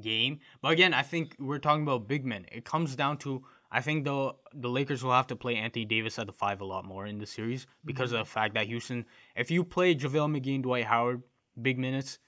[0.00, 0.40] game.
[0.60, 2.46] But again, I think we're talking about big men.
[2.52, 6.18] It comes down to I think the the Lakers will have to play Anthony Davis
[6.18, 9.04] at the five a lot more in the series because of the fact that Houston,
[9.34, 11.22] if you play JaVale McGee and Dwight Howard
[11.60, 12.18] big minutes,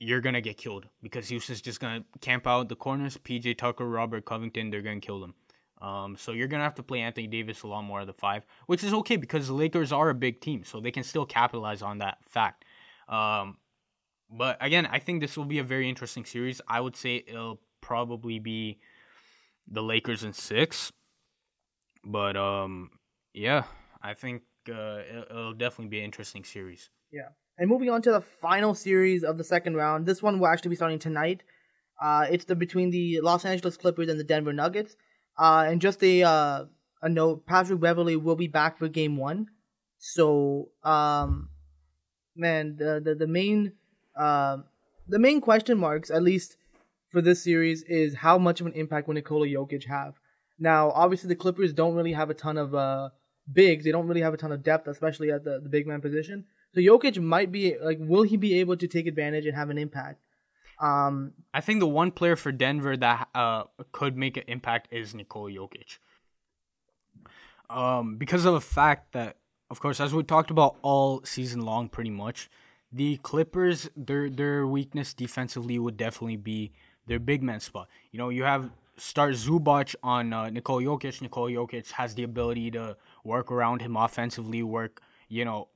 [0.00, 3.18] you're gonna get killed because Houston's just gonna camp out the corners.
[3.18, 5.34] PJ Tucker, Robert Covington, they're gonna kill them.
[5.80, 8.44] Um, so you're gonna have to play Anthony Davis a lot more at the five,
[8.66, 11.82] which is okay because the Lakers are a big team, so they can still capitalize
[11.82, 12.64] on that fact.
[13.08, 13.58] Um,
[14.30, 16.60] but again, I think this will be a very interesting series.
[16.66, 18.78] I would say it'll probably be
[19.70, 20.92] the Lakers in six,
[22.04, 22.90] but um,
[23.34, 23.64] yeah,
[24.02, 26.90] I think uh, it'll, definitely be an interesting series.
[27.60, 30.70] And moving on to the final series of the second round, this one will actually
[30.70, 31.42] be starting tonight.
[32.02, 34.96] Uh, it's the between the Los Angeles Clippers and the Denver Nuggets.
[35.38, 36.64] Uh, and just a uh,
[37.02, 39.48] a note, Patrick Beverley will be back for Game One.
[39.98, 41.50] So, um,
[42.34, 43.72] man, the the, the main
[44.16, 44.64] um
[45.06, 46.56] the main question marks, at least
[47.10, 50.14] for this series, is how much of an impact will Nikola Jokic have?
[50.58, 53.10] Now, obviously, the Clippers don't really have a ton of uh,
[53.52, 53.84] bigs.
[53.84, 56.44] They don't really have a ton of depth, especially at the, the big man position.
[56.74, 59.78] So Jokic might be like, will he be able to take advantage and have an
[59.78, 60.20] impact?
[60.80, 65.14] Um, I think the one player for Denver that uh could make an impact is
[65.14, 65.98] Nikola Jokic.
[67.68, 69.36] Um, because of the fact that,
[69.70, 72.50] of course, as we talked about all season long, pretty much,
[72.92, 76.72] the Clippers their their weakness defensively would definitely be
[77.06, 77.88] their big man spot.
[78.10, 81.20] You know, you have start Zubac on uh, Nikola Jokic.
[81.20, 85.68] Nikola Jokic has the ability to work around him offensively, work you know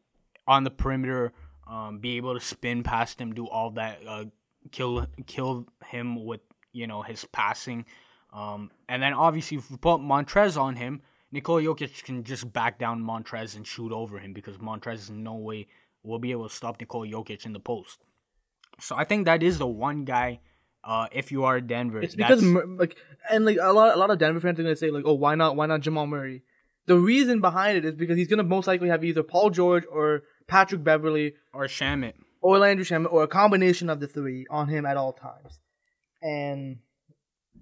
[0.46, 1.32] on the perimeter,
[1.66, 4.24] um, be able to spin past him, do all that, uh,
[4.70, 6.40] kill kill him with
[6.72, 7.84] you know his passing,
[8.32, 11.02] um, and then obviously if we put Montrezl on him,
[11.32, 15.34] Nikola Jokic can just back down Montrezl and shoot over him because Montrezl in no
[15.34, 15.66] way
[16.02, 17.98] will be able to stop Nikola Jokic in the post.
[18.80, 20.40] So I think that is the one guy.
[20.82, 22.96] Uh, if you are Denver, It's because like
[23.30, 25.34] and like a lot a lot of Denver fans are gonna say like, oh, why
[25.34, 26.42] not why not Jamal Murray?
[26.86, 30.22] The reason behind it is because he's gonna most likely have either Paul George or
[30.46, 32.14] Patrick Beverley or Shamet.
[32.42, 35.60] or Landry Shamet or a combination of the three on him at all times.
[36.22, 36.78] And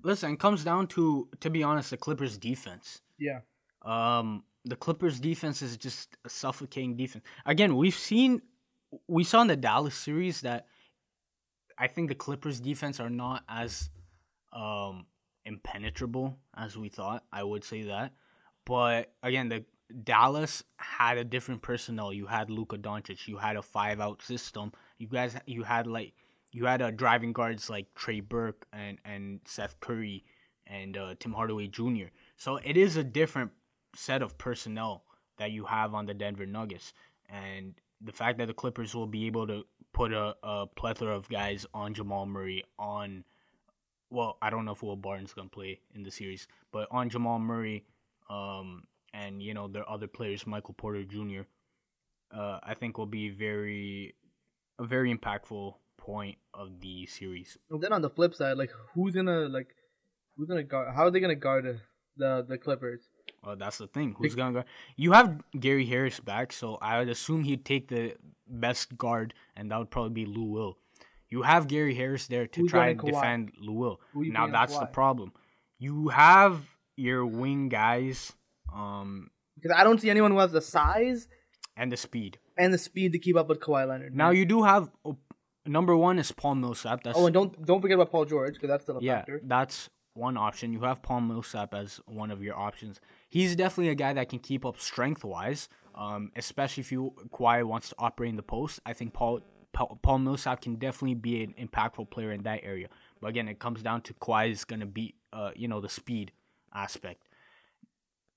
[0.05, 3.01] Listen, it comes down to to be honest, the Clippers defense.
[3.19, 3.41] yeah,
[3.83, 7.25] Um, the Clippers defense is just a suffocating defense.
[7.47, 8.43] Again, we've seen,
[9.07, 10.67] we saw in the Dallas series that
[11.79, 13.91] I think the Clippers defense are not as
[14.53, 15.07] um
[15.45, 17.23] impenetrable as we thought.
[17.33, 18.13] I would say that,
[18.65, 19.65] but again, the
[20.05, 22.13] Dallas had a different personnel.
[22.13, 23.29] You had Luka Doncic.
[23.29, 24.73] You had a five out system.
[24.99, 26.15] You guys, you had like
[26.53, 30.25] you had uh, driving guards like Trey Burke and and Seth Curry
[30.67, 32.07] and uh, Tim Hardaway Jr.
[32.37, 33.51] So it is a different
[33.95, 35.05] set of personnel
[35.39, 36.93] that you have on the Denver Nuggets,
[37.29, 41.29] and the fact that the Clippers will be able to put a, a plethora of
[41.29, 43.25] guys on Jamal Murray on.
[44.11, 47.39] Well, I don't know if Will Barton's gonna play in the series, but on Jamal
[47.39, 47.87] Murray,
[48.31, 51.43] um, and you know their other players, Michael Porter Jr.
[52.35, 54.15] Uh, I think will be very,
[54.79, 57.59] a very impactful point of the series.
[57.71, 59.69] and then on the flip side, like who's gonna like
[60.37, 60.95] who's gonna guard?
[60.95, 61.81] How are they gonna guard
[62.17, 63.09] the the, Clippers?
[63.45, 64.15] Well, that's the thing.
[64.19, 64.67] Who's gonna guard?
[64.97, 68.15] You have Gary Harris back, so I would assume he'd take the
[68.47, 70.79] best guard, and that would probably be Lou Will.
[71.29, 73.13] You have Gary Harris there to Who's try and Kawhi?
[73.13, 74.01] defend Lou Will.
[74.15, 75.33] Now that's the problem.
[75.79, 76.63] You have
[77.03, 78.33] your wing guys,
[78.75, 81.29] um, Because I don't see anyone who has the size
[81.77, 82.39] and the speed.
[82.57, 84.15] and the speed to keep up with Kawhi Leonard.
[84.15, 85.13] Now you do have uh,
[85.67, 87.03] number one is Paul Millsap.
[87.03, 89.41] That's oh, and don't don't forget about Paul George because that's still a yeah, factor.
[89.45, 90.73] that's one option.
[90.73, 93.01] You have Paul Millsap as one of your options.
[93.31, 97.65] He's definitely a guy that can keep up strength wise, um, especially if you Kawhi
[97.65, 98.81] wants to operate in the post.
[98.87, 99.41] I think Paul
[99.73, 102.89] Paul, Paul Millsap can definitely be an impactful player in that area.
[103.21, 105.89] But again, it comes down to Kawhi is going to be, uh, you know, the
[105.89, 106.31] speed
[106.75, 107.29] aspect.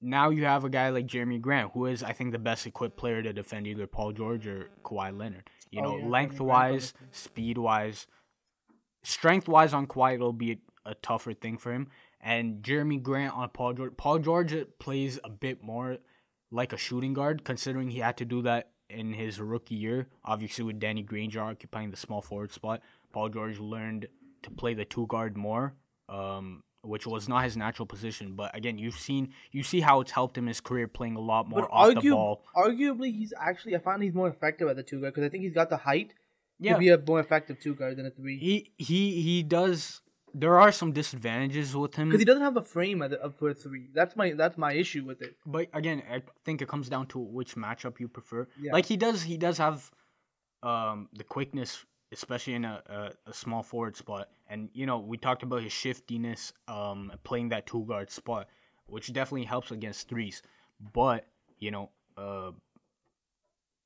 [0.01, 2.97] Now you have a guy like Jerami Grant, who is, I think, the best equipped
[2.97, 5.49] player to defend either Paul George or Kawhi Leonard.
[5.71, 8.07] You Oh, know, yeah, Jerami length Grant wise, speed wise,
[9.03, 10.51] strength wise on Kawhi, it'll be
[10.85, 11.87] a, a tougher thing for him.
[12.21, 13.97] And Jerami Grant on Paul George.
[13.97, 15.97] Paul George plays a bit more
[16.51, 20.07] like a shooting guard, considering he had to do that in his rookie year.
[20.23, 22.81] Obviously, with Danny Granger occupying the small forward spot,
[23.13, 24.07] Paul George learned
[24.43, 25.73] to play the two guard more,
[26.09, 28.33] um, which was not his natural position.
[28.35, 31.21] But again, you've seen you see how it's helped him in his career playing a
[31.21, 32.43] lot more But off the ball.
[32.55, 35.43] arguably, he's actually I find he's more effective at the two guard because I think
[35.43, 36.13] he's got the height
[36.59, 38.37] Yeah, to be a more effective two guard than a three.
[38.37, 40.01] he he he does.
[40.37, 43.39] There are some disadvantages with him Because he doesn't have a frame at the, up
[43.39, 43.87] for a three.
[43.93, 45.37] That's my that's my issue with it.
[45.45, 48.45] But again, I think it comes down to which matchup you prefer.
[48.59, 48.73] Yeah.
[48.73, 49.89] Like he does, he does have
[50.61, 52.81] um, the quickness, especially in a,
[53.25, 54.27] a, a small forward spot.
[54.47, 58.47] And you know, we talked about his shiftiness, um, playing that two guard spot,
[58.87, 60.41] which definitely helps against threes.
[60.93, 61.27] But
[61.59, 62.51] you know, uh,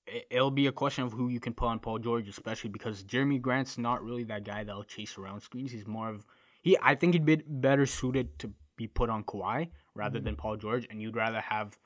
[0.05, 3.03] it, it'll be a question of who you can put on Paul George, especially because
[3.03, 5.71] Jerami Grant's not really that guy that'll chase around screens.
[5.71, 6.25] He's more of
[6.61, 6.77] he.
[6.81, 10.87] I think he'd be better suited to be put on Kawhi rather than Paul George,
[10.89, 11.77] and you'd rather have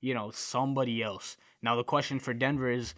[0.00, 1.36] you know, somebody else.
[1.62, 2.94] Now the question for Denver is,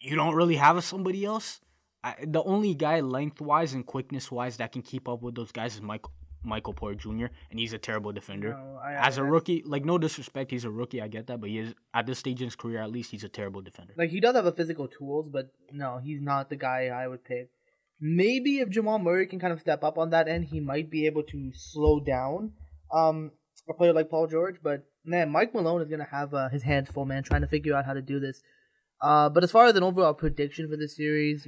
[0.00, 1.60] you don't really have a somebody else.
[2.04, 5.74] I, the only guy lengthwise and quickness wise that can keep up with those guys
[5.76, 6.10] is Michael
[6.44, 7.26] Michael Porter Jr.
[7.52, 8.50] and he's a terrible defender.
[8.54, 11.00] No, I- As a rookie, like no disrespect, he's a rookie.
[11.00, 13.22] I get that, but he is at this stage in his career, at least, he's
[13.22, 13.94] a terrible defender.
[13.96, 17.22] Like he does have the physical tools, but no, he's not the guy I would
[17.24, 17.50] pick.
[18.00, 21.06] Maybe if Jamal Murray can kind of step up on that end, he might be
[21.06, 22.54] able to slow down
[22.92, 23.30] um,
[23.68, 24.56] a player like Paul George.
[24.60, 27.74] But man, Mike Malone is gonna have uh, his hands full, man, trying to figure
[27.76, 28.42] out how to do this.
[29.00, 31.46] Uh, but as far as an overall prediction for the series,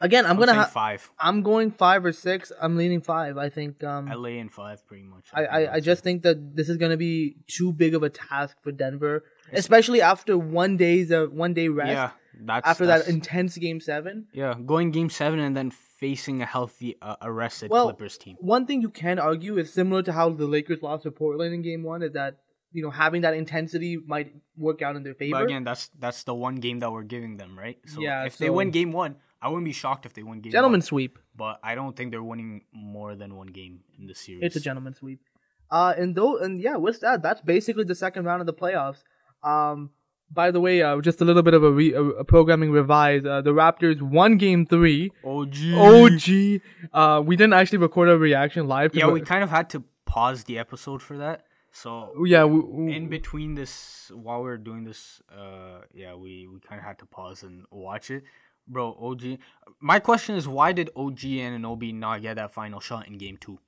[0.00, 0.72] again, I'm, gonna saying have.
[0.72, 1.10] five.
[1.18, 2.52] I'm going five or six.
[2.60, 3.36] I'm leaning five.
[3.38, 3.82] I think.
[3.84, 5.26] Um, lay in five, pretty much.
[5.32, 8.10] I, I, I just think that this is going to be too big of a
[8.10, 11.90] task for Denver, especially after one day's uh, one day rest.
[11.90, 12.10] yeah,
[12.42, 14.26] that's after that's, that intense game seven.
[14.32, 18.36] yeah, going game seven and then facing a healthy, uh, arrested Well, Clippers team.
[18.40, 21.62] One thing you can argue is similar to how the Lakers lost to Portland in
[21.62, 22.38] game one is that
[22.72, 25.38] you know having that intensity might work out in their favor.
[25.38, 27.78] But again, that's that's the one game that we're giving them, right?
[27.86, 30.52] So Yeah, if they win game one, I wouldn't be shocked if they win game
[30.52, 30.82] gentleman one.
[30.86, 31.18] sweep.
[31.36, 34.42] But I don't think they're winning more than one game in the series.
[34.44, 35.20] It's a gentleman sweep.
[35.70, 39.02] Uh, and though, and yeah, with that, that's basically the second round of the playoffs.
[39.42, 39.90] Um,
[40.32, 43.24] by the way, uh, just a little bit of a, re- a, a programming revise.
[43.24, 45.10] Uh, the Raptors won Game Three.
[45.24, 45.56] OG.
[45.74, 46.60] OG.
[46.92, 48.94] Uh, we didn't actually record a reaction live.
[48.94, 51.44] Yeah, we kind of had to pause the episode for that.
[51.72, 56.48] So yeah, we, we- in between this, while we are doing this, uh, yeah, we
[56.52, 58.24] we kind of had to pause and watch it,
[58.70, 58.96] bro.
[59.00, 59.38] OG.
[59.80, 63.58] My question is, why did OG Anunoby not get that final shot in game two?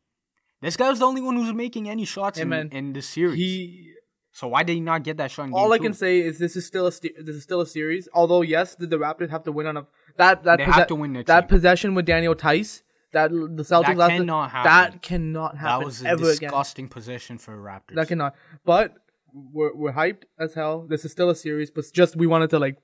[0.61, 3.03] This guy was the only one who's making any shots Hey, in, man, in the
[3.03, 3.37] series.
[3.39, 3.93] he.
[4.31, 5.85] so why did he not get that shot in game All I two?
[5.85, 8.09] can say is this is still a st- this is still a series.
[8.15, 9.87] Although yes, the, the Raptors have to win on a
[10.19, 11.49] that that They posse- have to win next that game.
[11.49, 12.83] possession with Daniel Theis.
[13.13, 14.71] That the Celtics That cannot happen.
[14.71, 16.19] That cannot happen that was a again.
[16.19, 17.95] disgusting possession for Raptors.
[17.97, 18.35] That cannot.
[18.65, 18.95] But
[19.35, 20.87] we're we're hyped as hell.
[20.89, 22.77] This is still a series, but just we wanted to like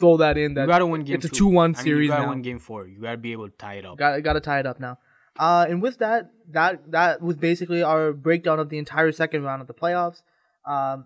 [0.00, 1.50] throw that in that you gotta win game it's a two.
[1.50, 2.30] 2-1 I mean, series You gotta now.
[2.30, 2.86] win game four.
[2.88, 3.98] You gotta be able to tie it up.
[3.98, 4.98] got got to tie it up now.
[5.38, 9.60] Uh, and with that, that that was basically our breakdown of the entire second round
[9.62, 10.22] of the playoffs.
[10.66, 11.04] Um,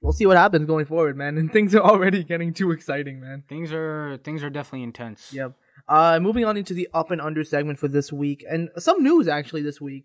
[0.00, 1.38] we'll see what happens going forward, man.
[1.38, 3.44] And things are already getting too exciting, man.
[3.48, 5.32] Things are things are definitely intense.
[5.32, 5.54] Yep.
[5.88, 9.26] Uh, moving on into the up and under segment for this week, and some news
[9.26, 10.04] actually this week.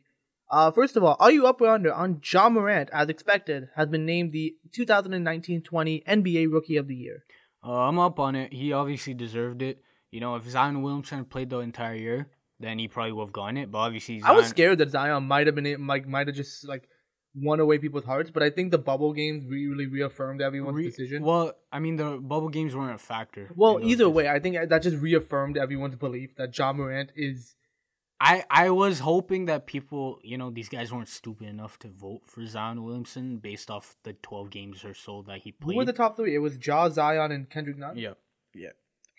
[0.50, 3.88] Uh, first of all, are you up or under on Ja Morant, as expected, has
[3.90, 7.24] been named the 2019-20 NBA Rookie of the Year.
[7.68, 8.53] Uh, I'm up on it.
[8.53, 9.82] He obviously deserved it.
[10.11, 12.28] You know, if Zion Williamson played the entire year,
[12.61, 13.70] then he probably would have gotten it.
[13.70, 16.65] But obviously, I was scared that Zion might have been it, like might have just
[16.65, 16.88] like
[17.36, 21.24] won away people's hearts, but I think the bubble games really reaffirmed everyone's Re- decision.
[21.24, 23.49] Well, I mean, the bubble games weren't a factor.
[23.55, 27.55] Well, either way, I think that just reaffirmed everyone's belief that Ja Morant is.
[28.20, 32.22] I I was hoping that people, you know, these guys weren't stupid enough to vote
[32.26, 35.59] for Zion Williamson based off the 12 games or so that he played.
[35.61, 35.78] Who played.
[35.78, 36.34] were the top three?
[36.36, 37.97] It was Ja, Zion, and Kendrick Nunn.
[37.97, 38.13] yeah,
[38.55, 38.70] yeah.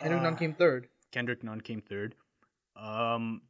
[0.00, 0.88] Kendrick Nunn Uh, came third.
[1.12, 2.14] Kendrick Nunn came third.
[2.76, 3.42] Um,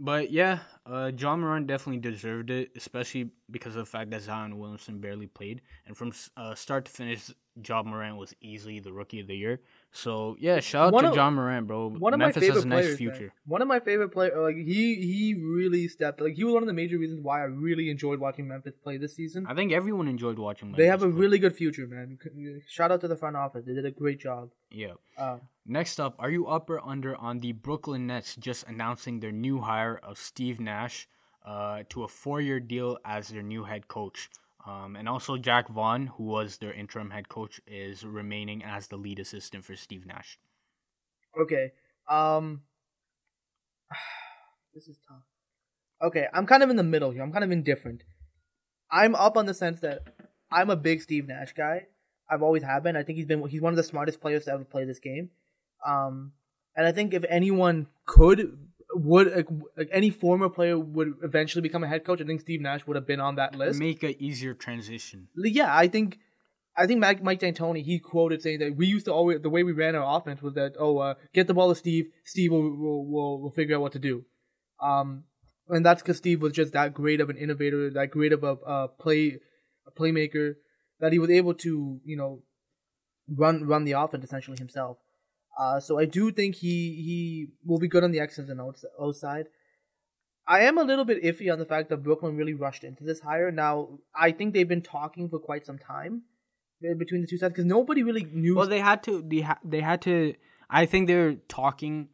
[0.00, 4.58] but yeah, uh, Ja Morant definitely deserved it, especially because of the fact that Zion
[4.58, 7.30] Williamson barely played, and from uh, start to finish,
[7.66, 9.60] Ja Morant was easily the rookie of the year.
[9.96, 11.88] So yeah, shout out One to of- Ja Morant, bro.
[11.88, 12.98] One of Memphis my favorite has a nice players.
[12.98, 13.20] future.
[13.20, 13.30] man.
[13.46, 14.34] One of my favorite players.
[14.36, 16.20] Like he he really stepped.
[16.20, 18.96] Like he was one of the major reasons why I really enjoyed watching Memphis play
[18.96, 19.46] this season.
[19.46, 20.72] I think everyone enjoyed watching.
[20.72, 21.16] They have a play.
[21.20, 22.18] really good future, man.
[22.66, 23.64] Shout out to the front office.
[23.64, 24.50] They did a great job.
[24.70, 24.94] yeah.
[25.16, 29.32] Uh, Next up, are you up or under on the Brooklyn Nets just announcing their
[29.32, 31.08] new hire of Steve Nash
[31.46, 34.28] uh, to a four-year deal as their new head coach?
[34.66, 38.96] Um, and also Jacque Vaughn, who was their interim head coach, is remaining as the
[38.96, 40.38] lead assistant for Steve Nash.
[41.40, 41.72] okay.
[42.08, 42.62] Um.
[44.74, 45.22] This is tough.
[46.02, 47.22] Okay, I'm kind of in the middle here.
[47.22, 48.02] I'm kind of indifferent.
[48.90, 50.00] I'm up on the sense that
[50.50, 51.86] I'm a big Steve Nash guy.
[52.28, 52.96] I've always have been.
[52.96, 55.30] I think he's been he's one of the smartest players to ever play this game.
[55.86, 56.32] Um,
[56.76, 61.84] and I think if anyone could would like, like any former player would eventually become
[61.84, 63.78] a head coach, I think Steve Nash would have been on that list.
[63.78, 65.28] Make a easier transition.
[65.36, 66.18] Yeah, I think
[66.76, 69.62] I think Mike Mike D'Antoni he quoted saying that we used to always the way
[69.62, 72.62] we ran our offense was that oh uh, get the ball to Steve, Steve will
[72.76, 74.24] will will, will figure out what to do.
[74.82, 75.24] Um,
[75.68, 78.56] and that's because Steve was just that great of an innovator, that great of a,
[78.66, 79.38] a play
[79.86, 80.54] a playmaker
[81.00, 82.42] that he was able to you know
[83.28, 84.98] run run the offense essentially himself.
[85.58, 89.20] Uh, so I do think he he will be good on the X's and O's,
[89.20, 89.46] side.
[90.46, 93.20] I am a little bit iffy on the fact that Brooklyn really rushed into this
[93.20, 93.50] hire.
[93.50, 96.22] Now I think they've been talking for quite some time
[96.80, 98.56] between the two sides because nobody really knew.
[98.56, 99.22] Well, they had to.
[99.22, 100.34] They ha- they had to.
[100.68, 102.08] I think they're talking.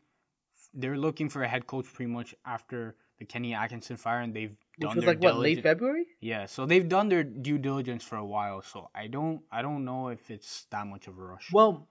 [0.75, 4.51] They're looking for a head coach pretty much after the Kenny Atkinson fire, and they've
[4.51, 6.07] which done was their like what late February.
[6.21, 8.63] Yeah, so they've done their due diligence for a while.
[8.63, 9.43] So I don't.
[9.51, 11.51] I don't know if it's that much of a rush.
[11.53, 11.89] Well,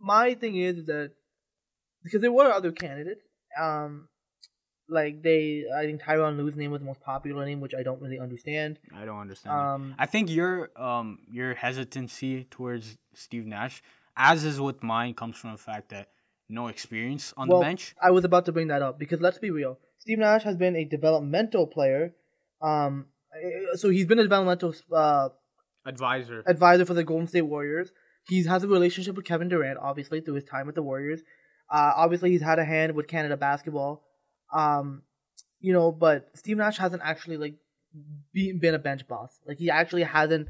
[0.00, 1.12] my thing is that
[2.02, 3.22] because there were other candidates,
[3.60, 4.08] um,
[4.88, 8.00] like they, I think Tyronn Lue's name was the most popular name, which I don't
[8.02, 8.78] really understand.
[8.94, 9.56] I don't understand.
[9.56, 13.82] Um, I think your um your hesitancy towards Steve Nash,
[14.16, 16.08] as is with mine, comes from the fact that
[16.48, 17.94] no experience on well, the bench.
[18.02, 20.76] I was about to bring that up because let's be real, Steve Nash has been
[20.76, 22.14] a developmental player.
[22.60, 25.30] Um, eh, so he's been a developmental uh,
[25.86, 26.42] Advisor.
[26.46, 27.90] advisor for the Golden State Warriors.
[28.26, 31.20] He has a relationship with Kevin Durant, obviously through his time with the Warriors.
[31.70, 34.02] Uh, obviously, he's had a hand with Canada basketball.
[34.52, 35.02] Um,
[35.60, 37.54] you know, but Steve Nash hasn't actually like
[38.32, 39.38] be, been a bench boss.
[39.46, 40.48] Like he actually hasn't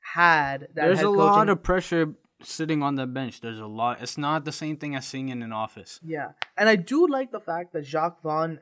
[0.00, 0.86] had that.
[0.86, 3.40] There's a lot of pressure sitting on the bench.
[3.40, 4.02] There's a lot.
[4.02, 6.00] It's not the same thing as seeing in an office.
[6.02, 8.60] Yeah, and I do like the fact that Jacque Vaughn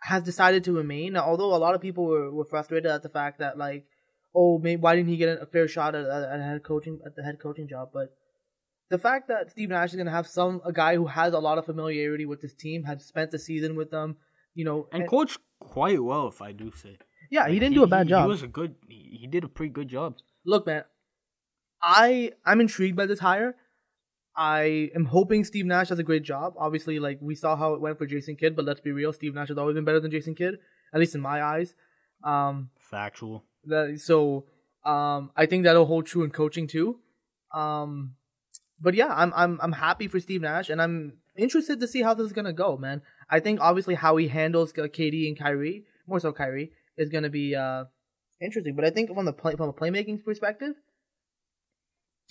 [0.00, 1.14] has decided to remain.
[1.14, 3.86] Now, although a lot of people were, were frustrated at the fact that like,
[4.34, 7.22] oh, maybe why didn't he get a fair shot at, at, head coaching at the
[7.22, 7.90] head coaching job?
[7.92, 8.14] But
[8.90, 11.38] the fact that Steve Nash is going to have some a guy who has a
[11.38, 14.16] lot of familiarity with this team, had spent the season with them,
[14.54, 16.98] you know, And coached quite well, if I do say.
[17.30, 18.24] yeah, he didn't do a bad he, job.
[18.24, 18.74] He was a good.
[18.88, 20.16] He, he did a pretty good job.
[20.44, 20.84] Look, man,
[21.82, 23.56] I I'm intrigued by this hire.
[24.36, 26.54] I am hoping Steve Nash does a great job.
[26.56, 29.34] Obviously, like we saw how it went for Jason Kidd, but let's be real, Steve
[29.34, 30.58] Nash has always been better than Jason Kidd,
[30.94, 31.74] at least in my eyes.
[32.22, 33.44] Um, Factual.
[33.64, 34.46] That so
[34.84, 36.98] um, I think that'll hold true in coaching too.
[37.52, 38.14] Um,
[38.80, 42.14] but yeah, I'm I'm I'm happy for Steve Nash, and I'm interested to see how
[42.14, 43.02] this is gonna go, man.
[43.30, 47.54] I think obviously how he handles KD and Kyrie, more so Kyrie, is gonna be
[47.54, 47.84] uh
[48.40, 48.74] interesting.
[48.76, 50.74] But I think from the play from a playmaking perspective,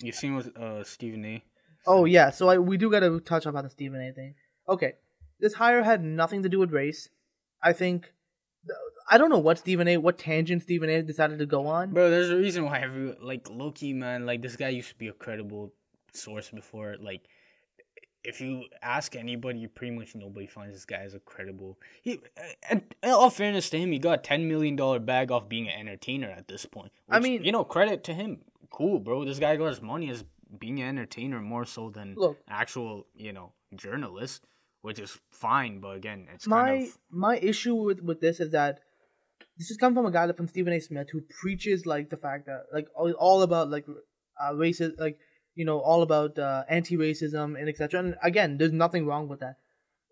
[0.00, 1.42] You seen with uh Stephen A.
[1.86, 4.12] Oh yeah, so I we do got to touch about the Stephen A.
[4.12, 4.34] thing.
[4.68, 4.94] Okay,
[5.40, 7.08] this hire had nothing to do with race.
[7.62, 8.12] I think
[9.10, 9.96] I don't know what Stephen A.
[9.96, 11.02] what tangent Stephen A.
[11.02, 11.90] decided to go on.
[11.90, 15.08] Bro, there's a reason why every like Loki man, like this guy used to be
[15.08, 15.72] a credible
[16.12, 16.96] source before.
[17.00, 17.22] Like,
[18.24, 21.78] if you ask anybody, pretty much nobody finds this guy as a credible.
[22.02, 22.20] He,
[22.68, 25.78] and in all fairness to him, he got ten million dollar bag off being an
[25.78, 26.92] entertainer at this point.
[27.08, 28.40] I mean- you know, credit to him.
[28.70, 29.24] Cool, bro.
[29.24, 30.24] This guy got his money as
[30.58, 32.38] being an entertainer more so than Look.
[32.48, 34.44] actual, you know, journalist,
[34.82, 35.80] which is fine.
[35.80, 38.80] But again, it's my kind of my issue with with this is that
[39.58, 40.80] this has come from a guy from Stephen A.
[40.80, 43.86] Smith who preaches like the fact that like all, all about like
[44.40, 45.18] uh, racist like
[45.54, 48.00] you know all about uh, anti-racism and etc.
[48.00, 49.56] And again, there's nothing wrong with that,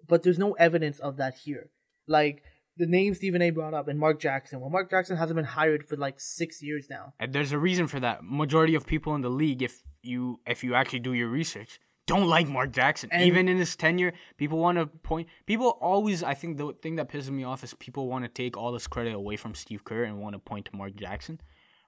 [0.08, 1.70] but there's no evidence of that here.
[2.08, 2.42] Like
[2.76, 3.50] the name Stephen A.
[3.50, 4.60] brought up and Mark Jackson.
[4.60, 7.14] Well, Mark Jackson hasn't been hired for like six years now.
[7.18, 8.20] And there's a reason for that.
[8.22, 12.28] Majority of people in the league, if you if you actually do your research, don't
[12.28, 13.10] like Mark Jackson.
[13.12, 15.28] And- Even in his tenure, people want to point.
[15.46, 18.56] People always, I think, the thing that pisses me off is people want to take
[18.56, 21.40] all this credit away from Steve Kerr and want to point to Mark Jackson.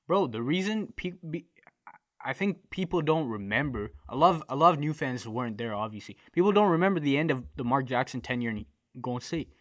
[0.07, 1.41] Bro, the reason people,
[2.25, 3.93] I think people don't remember.
[4.09, 5.75] A lot of a lot of new fans weren't there.
[5.75, 8.65] Obviously, people don't remember the end of the Mark Jackson tenure in
[9.01, 9.53] Golden State.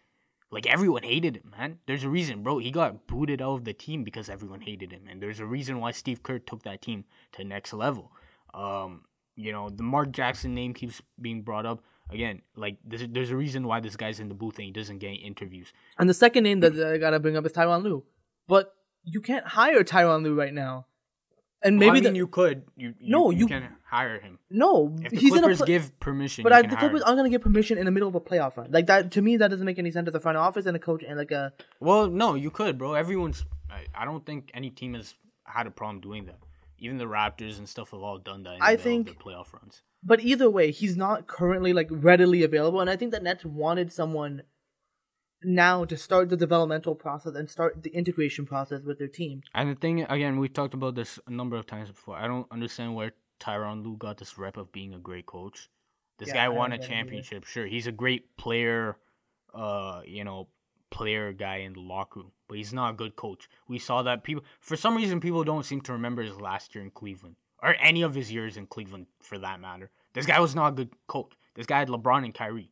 [0.50, 1.78] Like everyone hated him, man.
[1.86, 2.58] There's a reason, bro.
[2.58, 5.78] He got booted out of the team because everyone hated him, and there's a reason
[5.78, 8.10] why Steve Kerr took that team to the next level.
[8.54, 9.02] Um,
[9.38, 11.80] you know, the Mark Jackson name keeps being brought up.
[12.10, 14.98] Again, like there's, there's a reason why this guy's in the booth and he doesn't
[14.98, 15.72] get interviews.
[15.98, 18.02] And the second name that I gotta bring up is Tyronn Lue.
[18.48, 18.74] But
[19.04, 20.86] you can't hire Tyronn Lue right now.
[21.62, 22.62] And Well, maybe I mean, the, you could.
[22.76, 25.98] You, you No, you, you- can hire him no, if the he's Clippers pla- give
[26.00, 26.42] permission.
[26.42, 28.70] But I, the Clippers aren't gonna give permission in the middle of a playoff run.
[28.72, 30.80] Like that to me, that doesn't make any sense as a front office and a
[30.80, 31.52] coach and like a.
[31.80, 32.94] Well, no, you could, bro.
[32.94, 33.44] Everyone's.
[33.70, 35.14] I, I don't think any team has
[35.44, 36.38] had a problem doing that.
[36.78, 38.56] Even the Raptors and stuff have all done that.
[38.56, 39.82] In I middle think- their playoff runs.
[40.02, 43.92] But either way, he's not currently like readily available, and I think the Nets wanted
[43.92, 44.42] someone
[45.42, 49.42] now to start the developmental process and start the integration process with their team.
[49.54, 52.16] And the thing again, we talked about this a number of times before.
[52.16, 55.68] I don't understand where Tyronn Lue got this rep of being a great coach.
[56.18, 56.92] This Yeah, guy won a get either.
[56.94, 57.44] championship.
[57.44, 58.96] Sure, he's a great player,
[59.54, 60.48] uh, you know,
[60.90, 63.48] player guy in the locker room, but he's not a good coach.
[63.68, 66.84] We saw that people for some reason people don't seem to remember his last year
[66.84, 69.90] in Cleveland or any of his years in Cleveland for that matter.
[70.14, 71.32] This guy was not a good coach.
[71.54, 72.70] This guy had LeBron and Kyrie.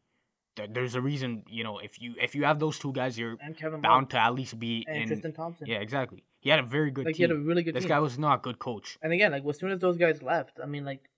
[0.70, 3.36] There's a reason, you know, if you if you have those two guys, you're
[3.82, 5.06] bound to at least be and in.
[5.08, 5.66] Tristan Thompson.
[5.66, 6.24] Yeah, exactly.
[6.40, 7.90] He had a very good like he had a really good this team.
[7.90, 8.96] guy was not a good coach.
[9.02, 11.10] and again, like as soon as those guys left, I mean, like,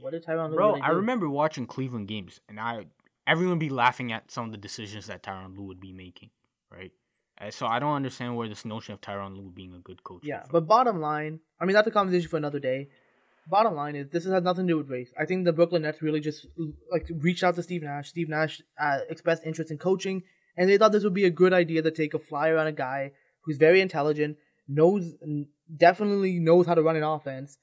[0.00, 2.86] what did Tyronn Bro, really I remember watching Cleveland games and I
[3.26, 6.30] everyone be laughing at some of the decisions that Tyronn Lue would be making,
[6.70, 6.92] right?
[7.40, 10.22] Uh, so I don't understand where this notion of Tyronn Lue being a good coach.
[10.24, 12.88] Yeah, but bottom line, I mean that's a conversation for another day.
[13.48, 15.10] Bottom line is this has nothing to do with race.
[15.18, 16.46] I think the Brooklyn Nets really just
[16.90, 18.08] like reached out to Steve Nash.
[18.08, 20.22] Steve Nash uh, expressed interest in coaching,
[20.56, 22.72] and they thought this would be a good idea to take a flyer on a
[22.72, 24.36] guy who's very intelligent,
[24.68, 25.14] knows
[25.76, 27.58] definitely knows how to run an offense,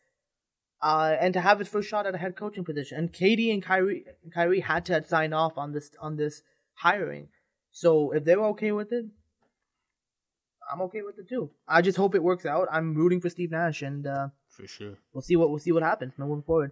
[0.82, 2.98] uh, and to have his first shot at a head coaching position.
[2.98, 6.42] And KD and Kyrie, Kyrie had to sign off on this on this
[6.76, 7.30] hiring.
[7.72, 9.06] So if they were okay with it,
[10.72, 11.52] I'm okay with it too.
[11.68, 12.68] I just hope it works out.
[12.72, 14.98] I'm rooting for Steve Nash, and uh, for sure.
[15.14, 16.72] we'll see what we'll see what happens moving forward.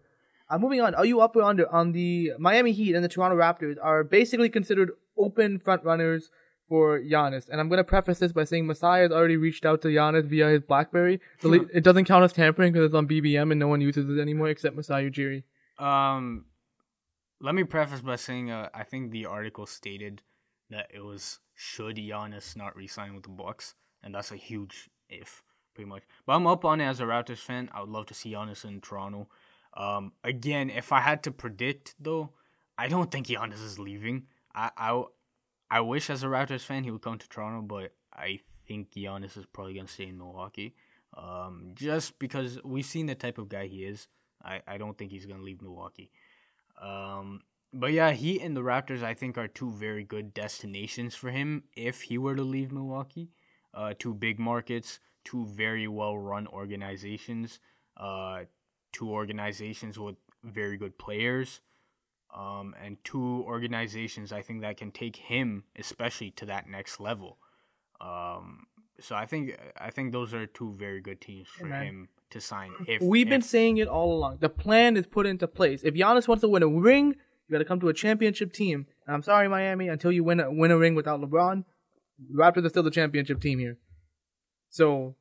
[0.50, 3.36] Uh, moving on, are you up or under on the Miami Heat and the Toronto
[3.36, 6.30] Raptors are basically considered open front runners
[6.68, 7.50] for Giannis?
[7.50, 10.50] And I'm gonna preface this by saying Masai has already reached out to Giannis via
[10.50, 11.20] his BlackBerry.
[11.44, 14.22] Le- it doesn't count as tampering because it's on BBM and no one uses it
[14.22, 15.44] anymore except Masai Ujiri.
[15.80, 16.46] Um,
[17.40, 20.22] let me preface by saying uh, I think the article stated
[20.70, 25.44] that it was should Giannis not resign with the Bucks, and that's a huge if,
[25.74, 26.04] pretty much.
[26.26, 27.70] But I'm up on it as a Raptors fan.
[27.74, 29.28] I would love to see Giannis in Toronto.
[29.76, 32.32] Um, again, if I had to predict though,
[32.78, 34.28] I don't think Giannis is leaving.
[34.54, 35.04] I I,
[35.70, 39.38] I wish as a Raptors fan he would come to Toronto, but I think Giannis
[39.38, 40.76] is probably gonna stay in Milwaukee.
[41.16, 44.08] Um, just because we've seen the type of guy he is.
[44.44, 46.12] I, I don't think he's gonna leave Milwaukee.
[46.82, 47.42] Um,
[47.74, 51.64] but yeah, he and the Raptors I think are two very good destinations for him
[51.76, 53.30] if he were to leave Milwaukee.
[53.74, 57.60] Uh, two big markets, two very well run organizations,
[57.98, 58.42] uh,
[58.94, 61.62] two organizations with very good players,
[62.36, 67.38] um, and two organizations I think that can take him especially to that next level.
[68.02, 68.68] Um,
[69.00, 71.86] so I think I think those are two very good teams for man.
[71.86, 72.72] him to sign.
[72.88, 74.38] If We've been saying it all along.
[74.40, 75.82] The plan is put into place.
[75.84, 77.16] If Giannis wants to win a ring,
[77.48, 78.88] you got to come to a championship team.
[79.06, 81.64] And I'm sorry, Miami, until you win a, win a ring without LeBron,
[82.36, 83.78] Raptors are still the championship team here.
[84.70, 85.16] So,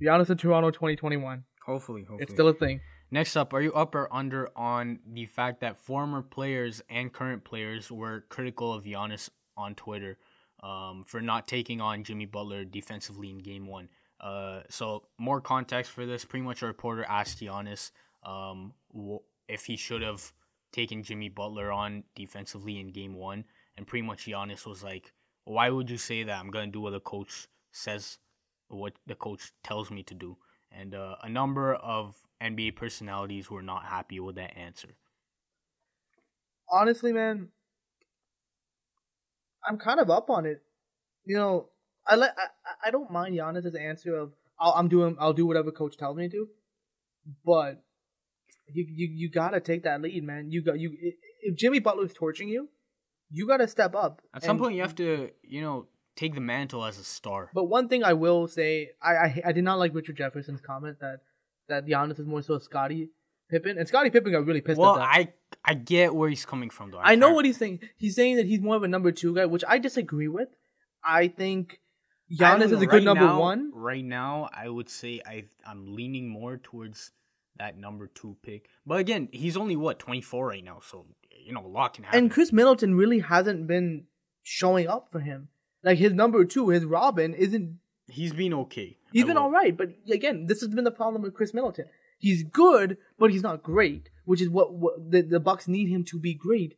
[0.00, 1.44] Giannis in Toronto 2021.
[1.64, 2.80] hopefully, hopefully It's still a thing.
[3.10, 7.44] Next up, are you up or under on the fact that former players and current
[7.44, 10.18] players were critical of Giannis on Twitter
[10.62, 13.88] um, for not taking on Jimmy Butler defensively in Game One?
[14.20, 16.24] Uh, so more context for this.
[16.24, 17.92] Pretty much, a reporter asked Giannis
[18.24, 18.72] um,
[19.48, 20.32] if he should have
[20.72, 23.44] taken Jimmy Butler on defensively in Game One,
[23.76, 25.12] and pretty much Giannis was like,
[25.44, 26.40] "Why would you say that?
[26.40, 28.18] I'm gonna do what the coach says,
[28.66, 30.36] what the coach tells me to do."
[30.72, 34.88] and uh, a number of NBA personalities were not happy with that answer.
[36.70, 37.48] Honestly, man,
[39.66, 40.62] I'm kind of up on it.
[41.24, 41.68] You know,
[42.06, 45.70] I let I, I- don't mind Giannis's answer of I'll, I'm doing I'll do whatever
[45.70, 46.48] coach tells me to,
[47.44, 47.82] but
[48.72, 50.50] you you you gotta take that lead, man.
[50.50, 50.96] You got you
[51.42, 52.68] if Jimmy Butler's torching you,
[53.30, 54.22] you gotta step up.
[54.34, 57.50] At some point, you have to, you know, take the mantle as a star.
[57.54, 60.98] But one thing I will say, I I, I did not like Richard Jefferson's comment
[61.00, 61.20] that
[61.68, 63.10] that Giannis is more so Scottie
[63.48, 65.08] Pippen, and Scottie Pippen got really pissed well, at that.
[65.08, 65.32] I
[65.64, 67.00] I get where he's coming from, though.
[67.00, 67.80] I know what he's saying.
[67.96, 70.48] He's saying that he's more of a number two guy, which I disagree with.
[71.04, 71.80] I think
[72.30, 73.70] I Giannis don't is a good number now- one.
[73.74, 77.12] Right now, I would say I I'm leaning more towards
[77.58, 78.68] that number two pick.
[78.84, 81.06] But again, he's only what 24 right now, so
[81.44, 82.18] you know a lot can happen.
[82.18, 84.04] And Khris Middleton really hasn't been
[84.42, 85.48] showing up for him.
[85.82, 87.78] Like his number two, his Robin, isn't.
[88.08, 88.96] He's been okay.
[89.12, 91.52] He's I been will- all right, but again, this has been the problem with Khris
[91.54, 91.86] Middleton.
[92.18, 96.02] He's good, but he's not great, which is what, what the the Bucks need him
[96.04, 96.76] to be great,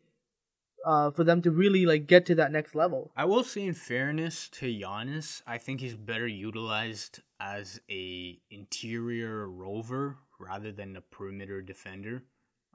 [0.84, 3.12] uh, for them to really like get to that next level.
[3.16, 9.48] I will say, in fairness to Giannis, I think he's better utilized as a interior
[9.48, 12.24] rover rather than a perimeter defender.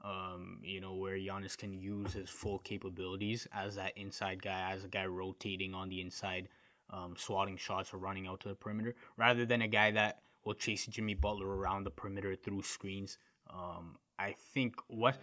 [0.02, 4.84] Um, you know, where Giannis can use his full capabilities as that inside guy, as
[4.84, 6.48] a guy rotating on the inside,
[6.90, 10.54] um, swatting shots or running out to the perimeter, rather than a guy that will
[10.54, 13.18] chase Jimmy Butler around the perimeter through screens.
[13.50, 15.16] Um, I think what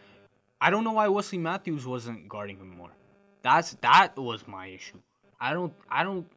[0.60, 2.92] I don't know why Wesley Matthews wasn't guarding him more.
[3.42, 5.00] That's that was my issue.
[5.40, 6.28] I don't I don't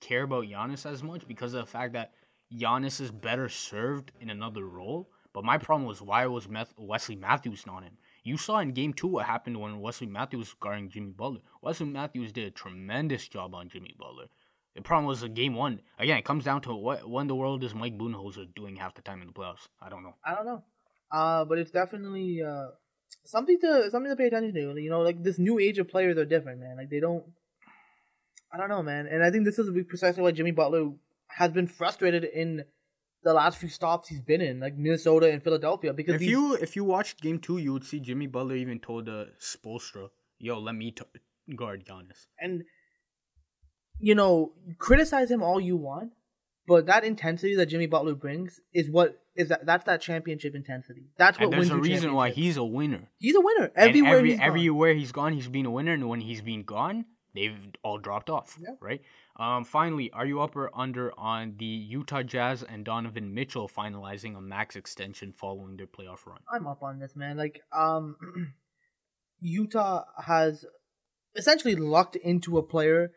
[0.00, 2.12] care about Giannis as much because of the fact that
[2.52, 5.08] Giannis is better served in another role.
[5.32, 7.96] But my problem was why was Wesley Matthews not in?
[8.24, 11.40] You saw in game two what happened when Wesley Matthews was guarding Jimmy Butler.
[11.62, 14.26] Wesley Matthews did a tremendous job on Jimmy Butler.
[14.76, 15.80] The problem was in game one.
[15.98, 19.02] Again, it comes down to what when the world is Mike Budenholzer doing half the
[19.02, 19.66] time in the playoffs.
[19.80, 20.14] I don't know.
[20.24, 20.62] I don't know,
[21.12, 22.68] uh, but it's definitely uh
[23.24, 24.80] something to something to pay attention to.
[24.80, 26.76] You know, like this new age of players are different, man.
[26.76, 27.24] Like they don't.
[28.52, 30.90] I don't know, man, and I think this is precisely why Jimmy Butler
[31.28, 32.64] has been frustrated in
[33.22, 36.54] the last few stops he's been in, like Minnesota and Philadelphia, because If these- you
[36.54, 40.08] if you watched game two, you would see Jimmy Butler even told uh, Spoelstra,
[40.38, 41.04] "Yo, let me t-
[41.56, 42.64] guard Giannis." and
[44.00, 46.12] you know criticize him all you want,
[46.66, 51.06] but that intensity that Jimmy Butler brings is what is that that's that championship intensity.
[51.16, 53.08] That's what And there's wins a reason why he's a winner.
[53.18, 54.48] he's a winner everywhere every, he's gone.
[54.48, 58.30] everywhere he's gone, he's been a winner, and when he's been gone, they've all dropped
[58.30, 58.58] off.
[58.60, 58.70] Yeah.
[58.80, 59.02] Right.
[59.36, 59.64] Um.
[59.64, 64.40] Finally, are you up or under on the Utah Jazz and Donovan Mitchell finalizing a
[64.40, 66.40] max extension following their playoff run?
[66.52, 67.36] I'm up on this, man.
[67.36, 68.16] Like, um,
[69.40, 70.66] Utah has
[71.34, 73.12] essentially locked into a player,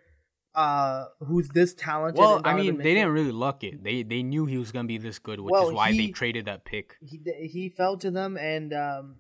[0.56, 2.20] uh, who's this talented.
[2.20, 3.84] Well, I mean, they didn't really luck it.
[3.84, 6.46] They they knew he was gonna be this good, which Well, is why they traded
[6.46, 6.98] that pick.
[7.02, 9.16] He he fell to them, and um,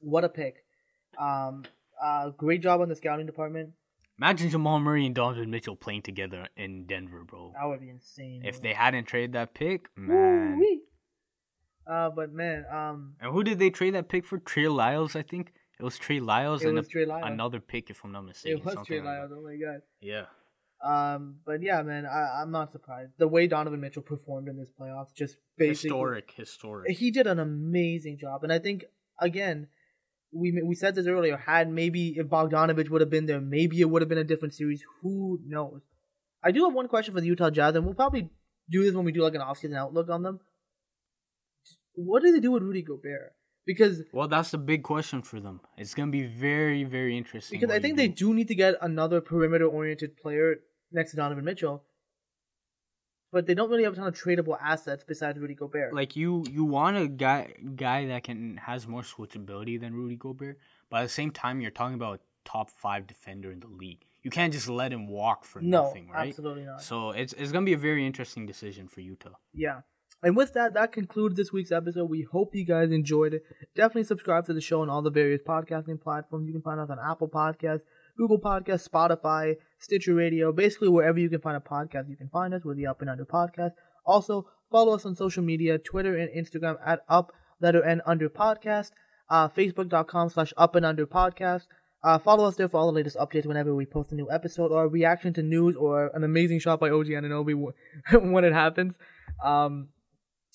[0.00, 0.64] what a pick.
[1.18, 1.64] Um,
[2.02, 3.70] uh, great job on the scouting department.
[4.18, 7.52] Imagine Jamal Murray and Donovan Mitchell playing together in Denver, bro.
[7.54, 8.42] That would be insane.
[8.44, 8.62] If bro.
[8.70, 10.52] they hadn't traded that pick, man.
[10.58, 10.82] Woo-wee.
[11.86, 14.38] Uh, but man, um, And who did they trade that pick for?
[14.38, 15.52] Trey Lyles, I think.
[15.78, 17.24] It was Trey Lyles It and was a- Trey Lyles.
[17.26, 18.58] another pick, if I'm not mistaken.
[18.58, 19.30] it was Trey Lyles.
[19.34, 19.82] Oh my god.
[20.00, 20.24] Yeah.
[20.86, 23.12] Um, but yeah, man, I, I'm not surprised.
[23.18, 26.96] The way Donovan Mitchell performed in this playoffs, just basically Historic, historic.
[26.96, 28.84] he did an amazing job, and I think
[29.20, 29.68] again,
[30.32, 31.36] we we said this earlier.
[31.36, 34.54] Had maybe if Bogdanovic would have been there, maybe it would have been a different
[34.54, 34.82] series.
[35.02, 35.80] Who knows?
[36.44, 38.30] I do have one question for the Utah Jazz, and we'll probably
[38.70, 40.40] do this when we do like an offseason outlook on them.
[41.94, 43.32] What do they do with Rudy Gobert?
[43.64, 45.60] Because Well, that's the big question for them.
[45.76, 47.58] It's gonna be very, very interesting.
[47.58, 50.56] because I think they do need to get another perimeter oriented player
[50.92, 51.84] next to Donovan Mitchell.
[53.32, 55.92] But they don't really have a ton of tradable assets besides Rudy Gobert.
[55.92, 60.58] like you you want a guy guy that can has more switchability than Rudy Gobert,
[60.90, 64.04] but at the same time you're talking about a top five defender in the league.
[64.22, 66.28] You can't just let him walk for no, nothing, right?
[66.28, 66.82] absolutely not.
[66.82, 69.30] So it's it's gonna be a very interesting decision for Utah.
[69.52, 69.80] Yeah.
[70.22, 72.08] And with that, that concludes this week's episode.
[72.08, 73.44] We hope you guys enjoyed it.
[73.74, 76.46] Definitely subscribe to the show on all the various podcasting platforms.
[76.46, 77.82] You can find us on Apple Podcasts,
[78.16, 82.54] Google Podcasts, Spotify, Stitcher Radio, basically wherever you can find a podcast, you can find
[82.54, 82.62] us.
[82.64, 83.72] We're the Up and Under Podcast.
[84.04, 88.90] Also, follow us on social media, Twitter and Instagram at Up Letter N Under Podcast,
[89.30, 91.62] uh, Facebook.com slash Up and Under Podcast.
[92.02, 94.70] Uh, follow us there for all the latest updates whenever we post a new episode
[94.70, 97.72] or a reaction to news or an amazing shot by OG Anunoby
[98.12, 98.94] when it happens.
[99.44, 99.88] Um,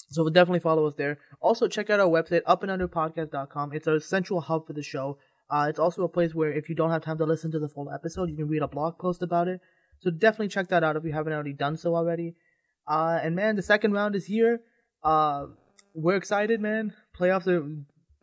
[0.09, 1.19] so definitely follow us there.
[1.41, 3.73] Also, check out our website, upandunderpodcast.com.
[3.73, 5.17] It's our central hub for the show.
[5.51, 7.67] Uh, it's also a place where if you don't have time to listen to the
[7.67, 9.59] full episode, you can read a blog post about it.
[9.99, 12.35] So definitely check that out if you haven't already done so already.
[12.87, 14.61] Uh, and man, the second round is here.
[15.03, 15.47] Uh,
[15.93, 16.93] we're excited, man.
[17.19, 17.67] Playoffs are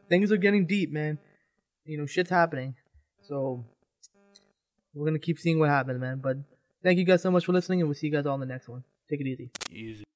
[0.09, 1.19] things are getting deep, man.
[1.85, 2.75] You know, shit's happening.
[3.23, 3.67] So
[4.95, 6.21] we're gonna keep seeing what happens, man.
[6.23, 6.39] But
[6.83, 8.47] thank you guys so much for listening, and we'll see you guys all in the
[8.47, 8.85] next one.
[9.11, 9.51] Take it easy.
[9.71, 10.08] Easy.